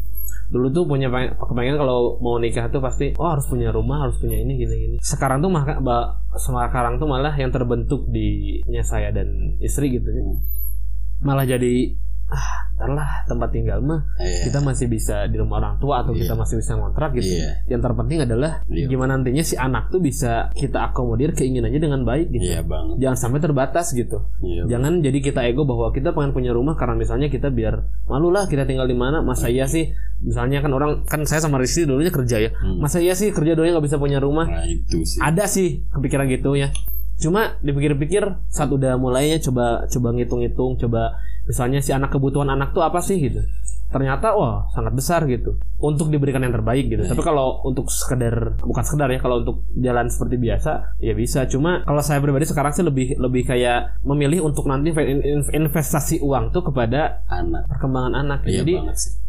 Dulu 0.50 0.70
tuh 0.70 0.84
punya 0.86 1.10
pengen, 1.10 1.34
kepengen 1.39 1.77
kalau 1.82 2.22
mau 2.22 2.38
nikah 2.38 2.70
tuh 2.70 2.82
pasti 2.84 3.13
oh 3.17 3.29
harus 3.29 3.46
punya 3.50 3.74
rumah, 3.74 4.05
harus 4.05 4.17
punya 4.22 4.38
ini 4.38 4.58
gini 4.58 4.75
gini. 4.75 4.96
Sekarang 5.01 5.41
tuh 5.41 5.50
maka 5.50 5.82
sekarang 6.38 6.98
tuh 7.01 7.10
malah 7.10 7.34
yang 7.34 7.50
terbentuk 7.50 8.05
di 8.10 8.60
nya 8.70 8.86
saya 8.86 9.10
dan 9.13 9.58
istri 9.62 9.93
gitu 9.93 10.10
ya. 10.10 10.24
Malah 11.24 11.46
jadi 11.48 11.96
ah, 12.34 12.90
lah 12.90 13.24
tempat 13.24 13.54
tinggal 13.54 13.80
mah 13.80 14.04
Iya. 14.20 14.50
kita 14.50 14.60
masih 14.60 14.90
bisa 14.90 15.30
di 15.30 15.38
rumah 15.40 15.62
orang 15.62 15.78
tua 15.80 16.02
atau 16.04 16.12
kita 16.12 16.34
masih 16.34 16.60
bisa 16.60 16.75
ngontrak 16.75 17.16
gitu. 17.16 17.30
Iya. 17.40 17.63
Yang 17.70 17.82
terpenting 17.86 18.20
adalah 18.25 18.52
Iya. 18.68 18.90
gimana 18.90 19.16
nantinya 19.16 19.44
si 19.46 19.56
anak 19.56 19.88
tuh 19.88 20.02
bisa 20.02 20.50
kita 20.52 20.92
akomodir 20.92 21.32
keinginannya 21.32 21.80
dengan 21.80 22.02
baik 22.04 22.34
gitu. 22.34 22.44
Iya 22.44 22.66
banget. 22.66 23.00
Jangan 23.00 23.18
sampai 23.18 23.40
terbatas 23.40 23.94
gitu. 23.94 24.25
Iya. 24.42 24.68
Jangan 24.68 25.00
jadi 25.00 25.20
kita 25.22 25.46
ego 25.48 25.63
bahwa 25.63 25.94
kita 25.94 26.12
pengen 26.12 26.34
punya 26.34 26.52
rumah 26.52 26.74
karena 26.75 26.98
misalnya 26.98 27.30
kita 27.30 27.48
biar 27.48 27.86
malu 28.10 28.34
lah 28.34 28.50
kita 28.50 28.66
tinggal 28.66 28.90
di 28.90 28.98
mana. 28.98 29.22
Masa 29.24 29.48
iya 29.48 29.70
sih? 29.70 29.94
Misalnya 30.20 30.60
kan 30.60 30.72
orang 30.72 30.92
kan 31.08 31.24
saya 31.24 31.40
sama 31.40 31.60
Rizky 31.60 31.88
dulunya 31.88 32.12
kerja 32.12 32.40
ya. 32.40 32.52
Masa 32.80 33.00
iya 33.00 33.13
sih 33.13 33.32
kerja 33.32 33.54
doanya 33.54 33.78
nggak 33.80 33.86
bisa 33.88 34.00
punya 34.00 34.20
rumah? 34.20 34.50
Nah 34.50 34.66
itu 34.68 35.04
sih. 35.08 35.20
Ada 35.22 35.48
sih 35.48 35.88
kepikiran 35.92 36.28
gitu 36.28 36.56
ya. 36.58 36.72
Cuma 37.13 37.56
dipikir-pikir 37.62 38.25
saat 38.50 38.74
udah 38.74 38.98
mulainya 38.98 39.38
coba 39.40 39.86
coba 39.88 40.08
ngitung-ngitung, 40.12 40.75
coba 40.82 41.16
misalnya 41.43 41.79
si 41.83 41.91
anak 41.91 42.15
kebutuhan 42.15 42.50
anak 42.51 42.71
tuh 42.71 42.83
apa 42.83 43.00
sih 43.03 43.19
gitu. 43.19 43.43
Ternyata 43.90 44.34
wah 44.34 44.66
sangat 44.72 44.94
besar 44.94 45.25
gitu 45.25 45.58
untuk 45.78 46.08
diberikan 46.08 46.40
yang 46.40 46.56
terbaik 46.56 46.88
gitu. 46.88 47.04
Tapi 47.04 47.20
kalau 47.20 47.60
untuk 47.68 47.92
sekedar 47.92 48.56
bukan 48.63 48.84
sekedar 48.88 49.12
ya 49.12 49.20
kalau 49.20 49.44
untuk 49.44 49.68
jalan 49.75 50.08
seperti 50.08 50.40
biasa 50.40 50.98
ya 50.98 51.12
bisa. 51.12 51.44
Cuma 51.46 51.84
kalau 51.84 52.00
saya 52.00 52.24
pribadi 52.24 52.48
sekarang 52.48 52.72
sih 52.72 52.82
lebih 52.82 53.20
lebih 53.20 53.44
kayak 53.44 54.00
memilih 54.02 54.48
untuk 54.48 54.63
nanti 54.66 54.96
in- 54.96 55.22
in- 55.22 55.52
investasi 55.52 56.24
uang 56.24 56.56
tuh 56.56 56.63
kepada 56.63 57.28
Anak. 57.28 57.68
perkembangan 57.68 58.13
anak. 58.16 58.40
Iya 58.48 58.63
Jadi 58.63 58.74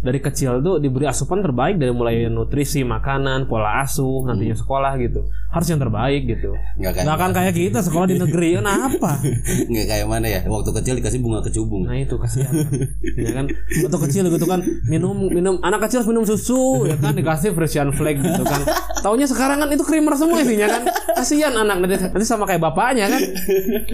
dari 0.04 0.20
kecil 0.20 0.60
tuh 0.60 0.78
diberi 0.78 1.08
asupan 1.08 1.40
terbaik 1.40 1.80
dari 1.80 1.90
mulai 1.90 2.28
nutrisi, 2.28 2.84
makanan, 2.84 3.48
pola 3.48 3.82
asuh, 3.82 4.28
nantinya 4.28 4.54
sekolah 4.54 4.94
gitu. 5.00 5.24
Harus 5.50 5.66
yang 5.70 5.80
terbaik 5.80 6.22
gitu. 6.28 6.54
Nggak 6.78 7.02
akan 7.04 7.30
kayak 7.32 7.52
kita 7.52 7.80
sekolah 7.82 8.06
di 8.06 8.16
negeri. 8.20 8.60
Kenapa? 8.60 9.18
nggak 9.70 9.86
kayak 9.90 10.06
mana 10.06 10.26
ya? 10.28 10.40
Waktu 10.46 10.70
kecil 10.70 10.94
dikasih 11.02 11.18
bunga 11.18 11.42
kecubung. 11.42 11.88
Nah 11.88 11.98
itu 11.98 12.14
kasihan. 12.14 12.52
ya 13.24 13.30
kan 13.32 13.44
waktu 13.84 13.98
kecil 14.08 14.22
gitu 14.30 14.43
kan 14.44 14.60
minum 14.86 15.16
minum 15.28 15.58
anak 15.60 15.88
kecil 15.88 16.00
harus 16.04 16.10
minum 16.10 16.24
susu 16.24 16.88
ya 16.88 16.96
kan 16.96 17.16
dikasih 17.16 17.52
Frisian 17.52 17.90
flag 17.92 18.20
gitu 18.20 18.42
kan. 18.44 18.62
Taunya 19.04 19.28
sekarang 19.28 19.60
kan 19.60 19.68
itu 19.68 19.84
creamer 19.84 20.16
semua 20.16 20.40
isinya 20.40 20.68
kan. 20.68 20.82
Kasihan 21.14 21.52
anak 21.52 21.84
nanti, 21.84 21.94
nanti 22.00 22.26
sama 22.26 22.48
kayak 22.48 22.60
bapaknya 22.64 23.12
kan. 23.12 23.20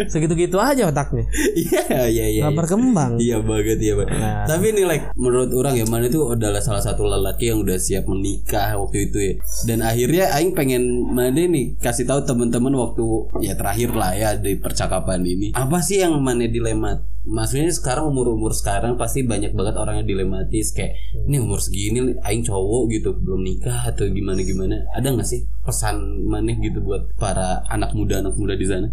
Segitu-gitu 0.07 0.57
aja 0.63 0.87
otaknya. 0.87 1.27
Iya 1.55 2.07
iya 2.07 2.27
iya. 2.31 2.43
Berkembang. 2.55 3.19
Iya 3.19 3.43
banget 3.43 3.79
iya 3.83 3.95
banget. 3.99 4.17
Nah. 4.17 4.47
Tapi 4.47 4.65
ini 4.71 4.83
like 4.87 5.11
menurut 5.19 5.51
orang 5.55 5.75
ya 5.75 5.87
mana 5.91 6.07
itu 6.07 6.23
adalah 6.31 6.63
salah 6.63 6.83
satu 6.83 7.07
lelaki 7.07 7.51
yang 7.51 7.59
udah 7.63 7.77
siap 7.77 8.07
menikah 8.07 8.79
waktu 8.79 9.11
itu 9.11 9.19
ya. 9.19 9.35
Dan 9.67 9.83
akhirnya 9.83 10.31
aing 10.39 10.55
pengen 10.55 11.11
mana 11.11 11.43
nih 11.43 11.75
kasih 11.83 12.07
tahu 12.07 12.23
teman-teman 12.23 12.73
waktu 12.79 13.05
ya 13.43 13.59
terakhir 13.59 13.91
lah 13.93 14.13
ya 14.15 14.31
di 14.39 14.55
percakapan 14.57 15.27
ini. 15.27 15.53
Apa 15.59 15.83
sih 15.83 16.03
yang 16.03 16.17
mana 16.23 16.47
dilema? 16.47 17.03
Maksudnya 17.21 17.69
sekarang 17.69 18.09
umur-umur 18.09 18.57
sekarang 18.57 18.97
pasti 18.97 19.21
banyak 19.21 19.53
banget 19.53 19.77
orang 19.77 20.01
yang 20.01 20.09
dilematis 20.41 20.73
kayak 20.73 20.97
ini 21.29 21.37
umur 21.37 21.61
segini 21.61 22.17
aing 22.25 22.41
cowok 22.41 22.89
gitu 22.89 23.13
belum 23.13 23.45
nikah 23.45 23.93
atau 23.93 24.09
gimana 24.09 24.41
gimana. 24.41 24.77
Ada 24.97 25.13
nggak 25.13 25.29
sih 25.29 25.45
pesan 25.61 26.25
mana 26.25 26.57
gitu 26.57 26.81
buat 26.81 27.13
para 27.21 27.61
anak 27.69 27.93
muda 27.93 28.25
anak 28.25 28.35
muda 28.41 28.57
di 28.57 28.65
sana? 28.65 28.89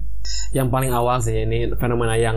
yang 0.52 0.68
paling 0.68 0.92
awal 0.92 1.20
sih 1.24 1.48
ini 1.48 1.72
fenomena 1.80 2.16
yang 2.20 2.36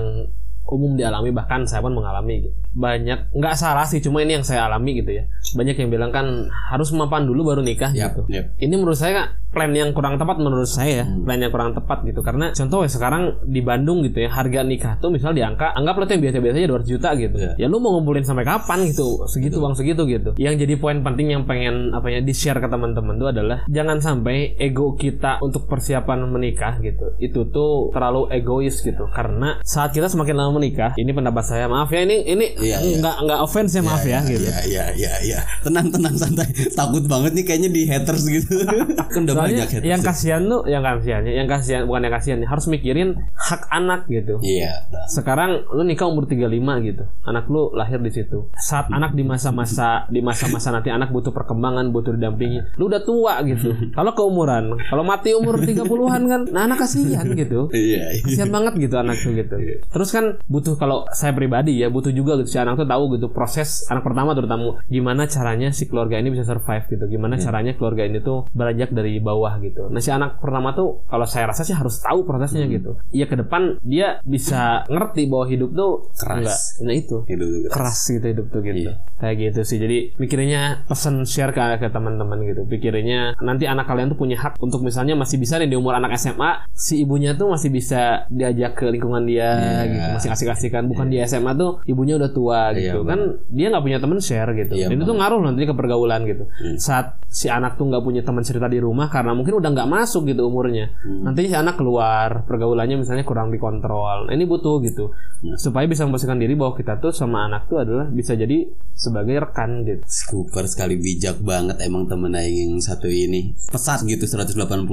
umum 0.71 0.95
dialami 0.95 1.35
bahkan 1.35 1.67
saya 1.67 1.83
pun 1.83 1.99
mengalami 1.99 2.47
gitu. 2.47 2.55
banyak 2.79 3.35
nggak 3.35 3.59
salah 3.59 3.83
sih 3.83 3.99
cuma 3.99 4.23
ini 4.23 4.39
yang 4.39 4.47
saya 4.47 4.71
alami 4.71 5.03
gitu 5.03 5.11
ya 5.19 5.27
banyak 5.59 5.75
yang 5.75 5.91
bilang 5.91 6.15
kan 6.15 6.47
harus 6.71 6.95
mapan 6.95 7.27
dulu 7.27 7.51
baru 7.51 7.63
nikah 7.67 7.91
Yap, 7.91 8.15
gitu 8.15 8.23
yap. 8.31 8.55
ini 8.63 8.79
menurut 8.79 8.95
saya 8.95 9.40
plan 9.51 9.71
yang 9.71 9.91
kurang 9.91 10.15
tepat 10.15 10.39
menurut 10.39 10.65
saya 10.65 10.93
ya 10.97 11.05
Hmm. 11.05 11.25
plan 11.25 11.37
yang 11.37 11.51
kurang 11.51 11.73
tepat 11.73 12.03
gitu 12.03 12.21
karena 12.21 12.51
contoh 12.51 12.81
ya 12.81 12.89
sekarang 12.89 13.23
di 13.45 13.61
Bandung 13.61 14.01
gitu 14.01 14.19
ya 14.19 14.31
harga 14.31 14.63
nikah 14.63 14.97
tuh 14.97 15.11
misal 15.11 15.31
di 15.31 15.41
angka 15.41 15.73
anggaplah 15.73 16.05
tuh 16.05 16.15
yang 16.15 16.25
biasa-biasa 16.25 16.57
aja 16.57 16.69
200 16.69 16.87
juta 16.89 17.09
gitu 17.15 17.37
Iya. 17.37 17.53
ya 17.57 17.67
lu 17.67 17.79
mau 17.79 17.91
ngumpulin 17.93 18.23
sampai 18.23 18.45
kapan 18.45 18.87
gitu 18.87 19.27
segitu 19.27 19.59
uang 19.59 19.75
segitu 19.75 20.03
gitu 20.05 20.31
yang 20.37 20.55
jadi 20.55 20.75
poin 20.77 21.01
penting 21.01 21.33
yang 21.33 21.43
pengen 21.45 21.91
apa 21.91 22.09
ya 22.09 22.21
di 22.21 22.31
share 22.31 22.57
ke 22.57 22.67
teman-teman 22.67 23.17
tuh 23.17 23.29
adalah 23.29 23.67
jangan 23.67 23.99
sampai 23.99 24.55
ego 24.57 24.95
kita 24.95 25.39
untuk 25.41 25.67
persiapan 25.67 26.27
menikah 26.27 26.79
gitu 26.79 27.19
itu 27.19 27.45
tuh 27.47 27.91
terlalu 27.91 28.31
egois 28.31 28.79
gitu 28.79 29.07
karena 29.09 29.59
saat 29.63 29.91
kita 29.91 30.07
semakin 30.07 30.37
lama 30.37 30.57
menikah 30.57 30.95
ini 30.95 31.11
pendapat 31.11 31.43
saya 31.43 31.67
maaf 31.67 31.89
ya 31.89 32.01
ini 32.01 32.23
ini 32.25 32.47
Iya, 32.53 32.79
iya. 32.79 32.97
nggak 32.99 33.17
nggak 33.21 33.41
offense 33.41 33.73
ya 33.73 33.81
maaf 33.81 34.03
ya, 34.03 34.21
gitu 34.23 34.43
Iya 34.43 34.61
iya 34.63 34.85
iya 34.93 35.13
iya. 35.23 35.41
Tenang 35.61 35.89
tenang 35.89 36.13
santai. 36.13 36.47
Takut 36.71 37.05
banget 37.05 37.33
nih 37.33 37.45
kayaknya 37.45 37.71
di 37.71 37.83
haters 37.85 38.25
gitu. 38.25 38.63
Soalnya 39.41 39.65
banyak 39.65 39.83
yang 39.83 40.03
kasihan 40.03 40.43
tuh 40.43 40.61
yang 40.65 40.83
kasihan 40.83 41.23
yang 41.25 41.49
kasihan 41.49 41.83
bukan 41.83 42.03
yang 42.03 42.15
kasihan 42.15 42.39
harus 42.43 42.67
mikirin 42.67 43.09
hak 43.35 43.63
anak 43.69 44.05
gitu 44.07 44.37
Iya. 44.41 44.87
Bang. 44.87 45.07
sekarang 45.09 45.51
lu 45.71 45.83
nikah 45.83 46.05
umur 46.05 46.25
35 46.25 46.47
gitu 46.85 47.05
anak 47.23 47.45
lu 47.47 47.73
lahir 47.73 47.97
di 47.99 48.11
situ 48.11 48.51
saat 48.55 48.89
anak 48.89 49.13
di 49.13 49.23
masa-masa 49.23 50.05
di 50.07 50.21
masa-masa 50.21 50.69
nanti 50.71 50.89
anak 50.89 51.09
butuh 51.09 51.31
perkembangan 51.31 51.89
butuh 51.89 52.13
didampingi 52.13 52.77
lu 52.77 52.87
udah 52.87 53.01
tua 53.01 53.41
gitu 53.43 53.73
kalau 53.91 54.13
keumuran 54.13 54.77
kalau 54.85 55.01
mati 55.01 55.33
umur 55.33 55.57
30-an 55.59 56.23
kan 56.23 56.41
nah 56.49 56.65
anak 56.65 56.81
kasihan 56.81 57.25
gitu 57.31 57.71
Iya. 57.71 58.11
iya. 58.11 58.21
kasihan 58.21 58.51
banget 58.51 58.75
gitu 58.79 58.97
anak 58.97 59.17
tuh 59.17 59.33
gitu 59.33 59.57
terus 59.87 60.11
kan 60.11 60.43
butuh 60.45 60.75
kalau 60.75 61.07
saya 61.11 61.31
pribadi 61.31 61.79
ya 61.79 61.89
butuh 61.89 62.11
juga 62.11 62.35
gitu 62.37 62.49
si 62.49 62.59
anak 62.59 62.75
tuh 62.77 62.85
tahu 62.85 63.15
gitu 63.15 63.31
proses 63.31 63.87
anak 63.87 64.03
pertama 64.03 64.35
terutama 64.35 64.83
gimana 64.87 65.25
caranya 65.25 65.71
si 65.71 65.87
keluarga 65.87 66.19
ini 66.19 66.29
bisa 66.29 66.43
survive 66.45 66.85
gitu 66.87 67.07
gimana 67.07 67.39
caranya 67.39 67.73
keluarga 67.73 68.03
ini 68.03 68.19
tuh 68.19 68.51
beranjak 68.51 68.91
dari 68.91 69.17
bawah 69.17 69.30
gitu. 69.61 69.87
Nah 69.87 69.99
si 69.99 70.09
anak 70.09 70.39
pertama 70.39 70.73
tuh 70.73 71.05
kalau 71.07 71.25
saya 71.25 71.47
rasa 71.47 71.63
sih 71.63 71.73
harus 71.73 71.99
tahu 71.99 72.23
prosesnya 72.23 72.67
gitu. 72.67 72.99
Iya 73.11 73.27
ke 73.27 73.37
depan 73.37 73.79
dia 73.81 74.19
bisa 74.23 74.83
ngerti 74.87 75.27
bahwa 75.27 75.47
hidup 75.47 75.71
tuh 75.71 75.93
Keras. 76.13 76.37
enggak. 76.37 76.59
Nah 76.83 76.95
itu. 76.95 77.17
Hidup 77.25 77.47
tuh 77.47 77.61
keras. 77.63 77.75
keras 77.75 77.99
gitu 78.09 78.27
hidup 78.27 78.47
tuh 78.49 78.61
gitu. 78.63 78.79
Iya. 78.81 78.95
kayak 79.17 79.37
gitu 79.37 79.61
sih. 79.63 79.77
Jadi 79.77 79.99
mikirnya 80.17 80.63
pesan 80.85 81.23
share 81.25 81.53
ke 81.53 81.61
ke 81.77 81.89
teman-teman 81.89 82.41
gitu. 82.43 82.65
Pikirinnya 82.65 83.37
nanti 83.39 83.69
anak 83.69 83.85
kalian 83.85 84.09
tuh 84.09 84.17
punya 84.17 84.37
hak 84.37 84.57
untuk 84.59 84.81
misalnya 84.81 85.13
masih 85.13 85.37
bisa 85.37 85.61
nih 85.61 85.69
di 85.69 85.77
umur 85.77 85.93
anak 85.93 86.17
SMA 86.17 86.65
si 86.73 87.05
ibunya 87.05 87.37
tuh 87.37 87.53
masih 87.53 87.69
bisa 87.69 88.25
diajak 88.29 88.75
ke 88.75 88.89
lingkungan 88.89 89.29
dia 89.29 89.51
Iya. 89.51 89.83
gitu. 89.85 90.09
Masih 90.17 90.31
asik-asikan 90.33 90.89
bukan 90.89 91.07
di 91.07 91.21
SMA 91.21 91.53
tuh 91.53 91.85
ibunya 91.85 92.17
udah 92.17 92.31
tua 92.33 92.73
Iya, 92.73 92.97
gitu 92.97 93.05
kan 93.05 93.21
dia 93.49 93.67
nggak 93.69 93.85
punya 93.85 93.99
teman 94.01 94.19
share 94.19 94.51
gitu. 94.57 94.73
Iya, 94.73 94.89
dan 94.89 94.99
itu 94.99 95.13
ngaruh 95.13 95.41
nanti 95.43 95.63
ke 95.65 95.75
pergaulan 95.77 96.25
gitu. 96.25 96.45
Hmm. 96.49 96.77
saat 96.81 97.21
si 97.29 97.47
anak 97.47 97.77
tuh 97.77 97.87
nggak 97.87 98.01
punya 98.01 98.23
teman 98.23 98.41
cerita 98.41 98.67
di 98.67 98.81
rumah 98.81 99.13
karena 99.21 99.33
mungkin 99.33 99.53
udah 99.55 99.71
nggak 99.71 99.91
masuk 99.91 100.25
gitu 100.27 100.43
umurnya 100.43 100.89
Hmm. 100.99 101.23
nanti 101.23 101.45
si 101.45 101.53
anak 101.53 101.77
keluar 101.77 102.43
pergaulannya 102.43 102.97
misalnya 102.97 103.23
kurang 103.23 103.49
dikontrol 103.49 104.25
nah, 104.25 104.33
ini 104.33 104.45
butuh 104.45 104.81
gitu 104.81 105.13
Hmm. 105.41 105.57
supaya 105.57 105.85
bisa 105.85 106.03
memposisikan 106.03 106.37
diri 106.37 106.53
bahwa 106.53 106.73
kita 106.73 106.97
tuh 106.97 107.11
sama 107.11 107.45
anak 107.47 107.65
tuh 107.67 107.79
adalah 107.79 108.05
bisa 108.07 108.33
jadi 108.33 108.65
sebagai 108.93 109.37
rekan 109.41 109.83
gitu 109.83 110.01
Super 110.05 110.65
sekali 110.65 110.97
bijak 110.97 111.37
banget 111.39 111.81
emang 111.81 112.05
temen 112.05 112.29
aing 112.31 112.57
yang 112.71 112.77
satu 112.79 113.07
ini. 113.07 113.57
Pesat 113.67 114.01
gitu 114.03 114.25
180 114.25 114.53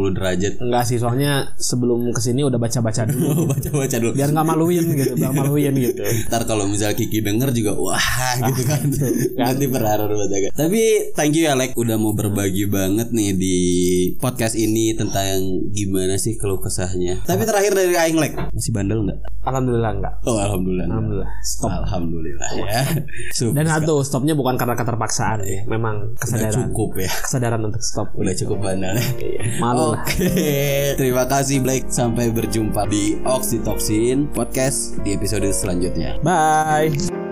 derajat. 0.09 0.53
enggak 0.57 0.83
sih 0.83 0.95
soalnya 0.95 1.51
sebelum 1.57 2.07
ke 2.09 2.21
sini 2.21 2.41
udah 2.41 2.55
baca-baca 2.55 3.03
dulu 3.09 3.27
Oh, 3.27 3.45
baca-baca 3.45 3.95
dulu. 3.97 4.11
biar 4.13 4.29
nggak 4.29 4.47
maluin 4.47 4.85
gitu 4.89 5.13
biar 5.13 5.31
maluin 5.31 5.73
gitu 5.73 6.03
Ntar 6.27 6.43
kalau 6.43 6.63
misal 6.65 6.91
Kiki 6.91 7.19
denger 7.19 7.51
juga 7.51 7.75
wah 7.75 8.07
gitu 8.41 8.63
kan. 8.63 8.87
Nanti 9.41 9.65
berharap 9.67 10.07
banget. 10.07 10.51
Tapi 10.51 10.81
thank 11.11 11.35
you 11.35 11.43
ya 11.43 11.53
Lek 11.53 11.75
udah 11.75 11.95
mau 11.95 12.11
berbagi 12.11 12.65
banget 12.65 13.11
nih 13.11 13.31
di 13.33 13.57
podcast 14.17 14.53
ini 14.53 14.91
tentang 14.91 15.39
gimana 15.69 16.15
sih 16.15 16.35
keluh 16.35 16.57
kesahnya. 16.57 17.21
Tapi 17.21 17.43
terakhir 17.43 17.71
dari 17.71 17.93
Aing 17.93 18.17
Lek 18.17 18.33
masih 18.51 18.71
bandel 18.71 19.01
nggak? 19.03 19.19
alhamdulillah 19.47 19.91
enggak 19.93 20.13
Oh 20.27 20.35
alhamdulillah. 20.35 20.91
alhamdulillah 20.91 21.29
stop 21.39 21.71
Alhamdulillah 21.71 22.49
ya. 22.59 22.83
Super. 23.31 23.55
dan 23.55 23.65
satu 23.69 24.03
stopnya 24.03 24.35
bukan 24.35 24.59
karena 24.59 24.75
keterpaksaan 24.75 25.39
ya 25.39 25.63
memang 25.65 26.03
Udah 26.03 26.19
kesadaran 26.19 26.67
cukup 26.67 26.89
ya. 26.99 27.11
kesadaran 27.23 27.61
untuk 27.63 27.79
stop 27.79 28.11
Udah 28.13 28.35
cukup 28.35 28.57
bandel. 28.59 28.99
Iya, 29.17 29.41
malu 29.57 29.95
lah 29.95 30.03
Oke, 30.03 30.35
terima 30.95 31.23
kasih 31.25 31.63
Blake. 31.63 31.87
Sampai 31.87 32.27
berjumpa 32.27 32.85
di 32.87 33.15
Oxytocin 33.23 34.27
Podcast 34.29 34.99
di 35.01 35.15
episode 35.15 35.47
selanjutnya. 35.47 36.19
bye 36.19 37.26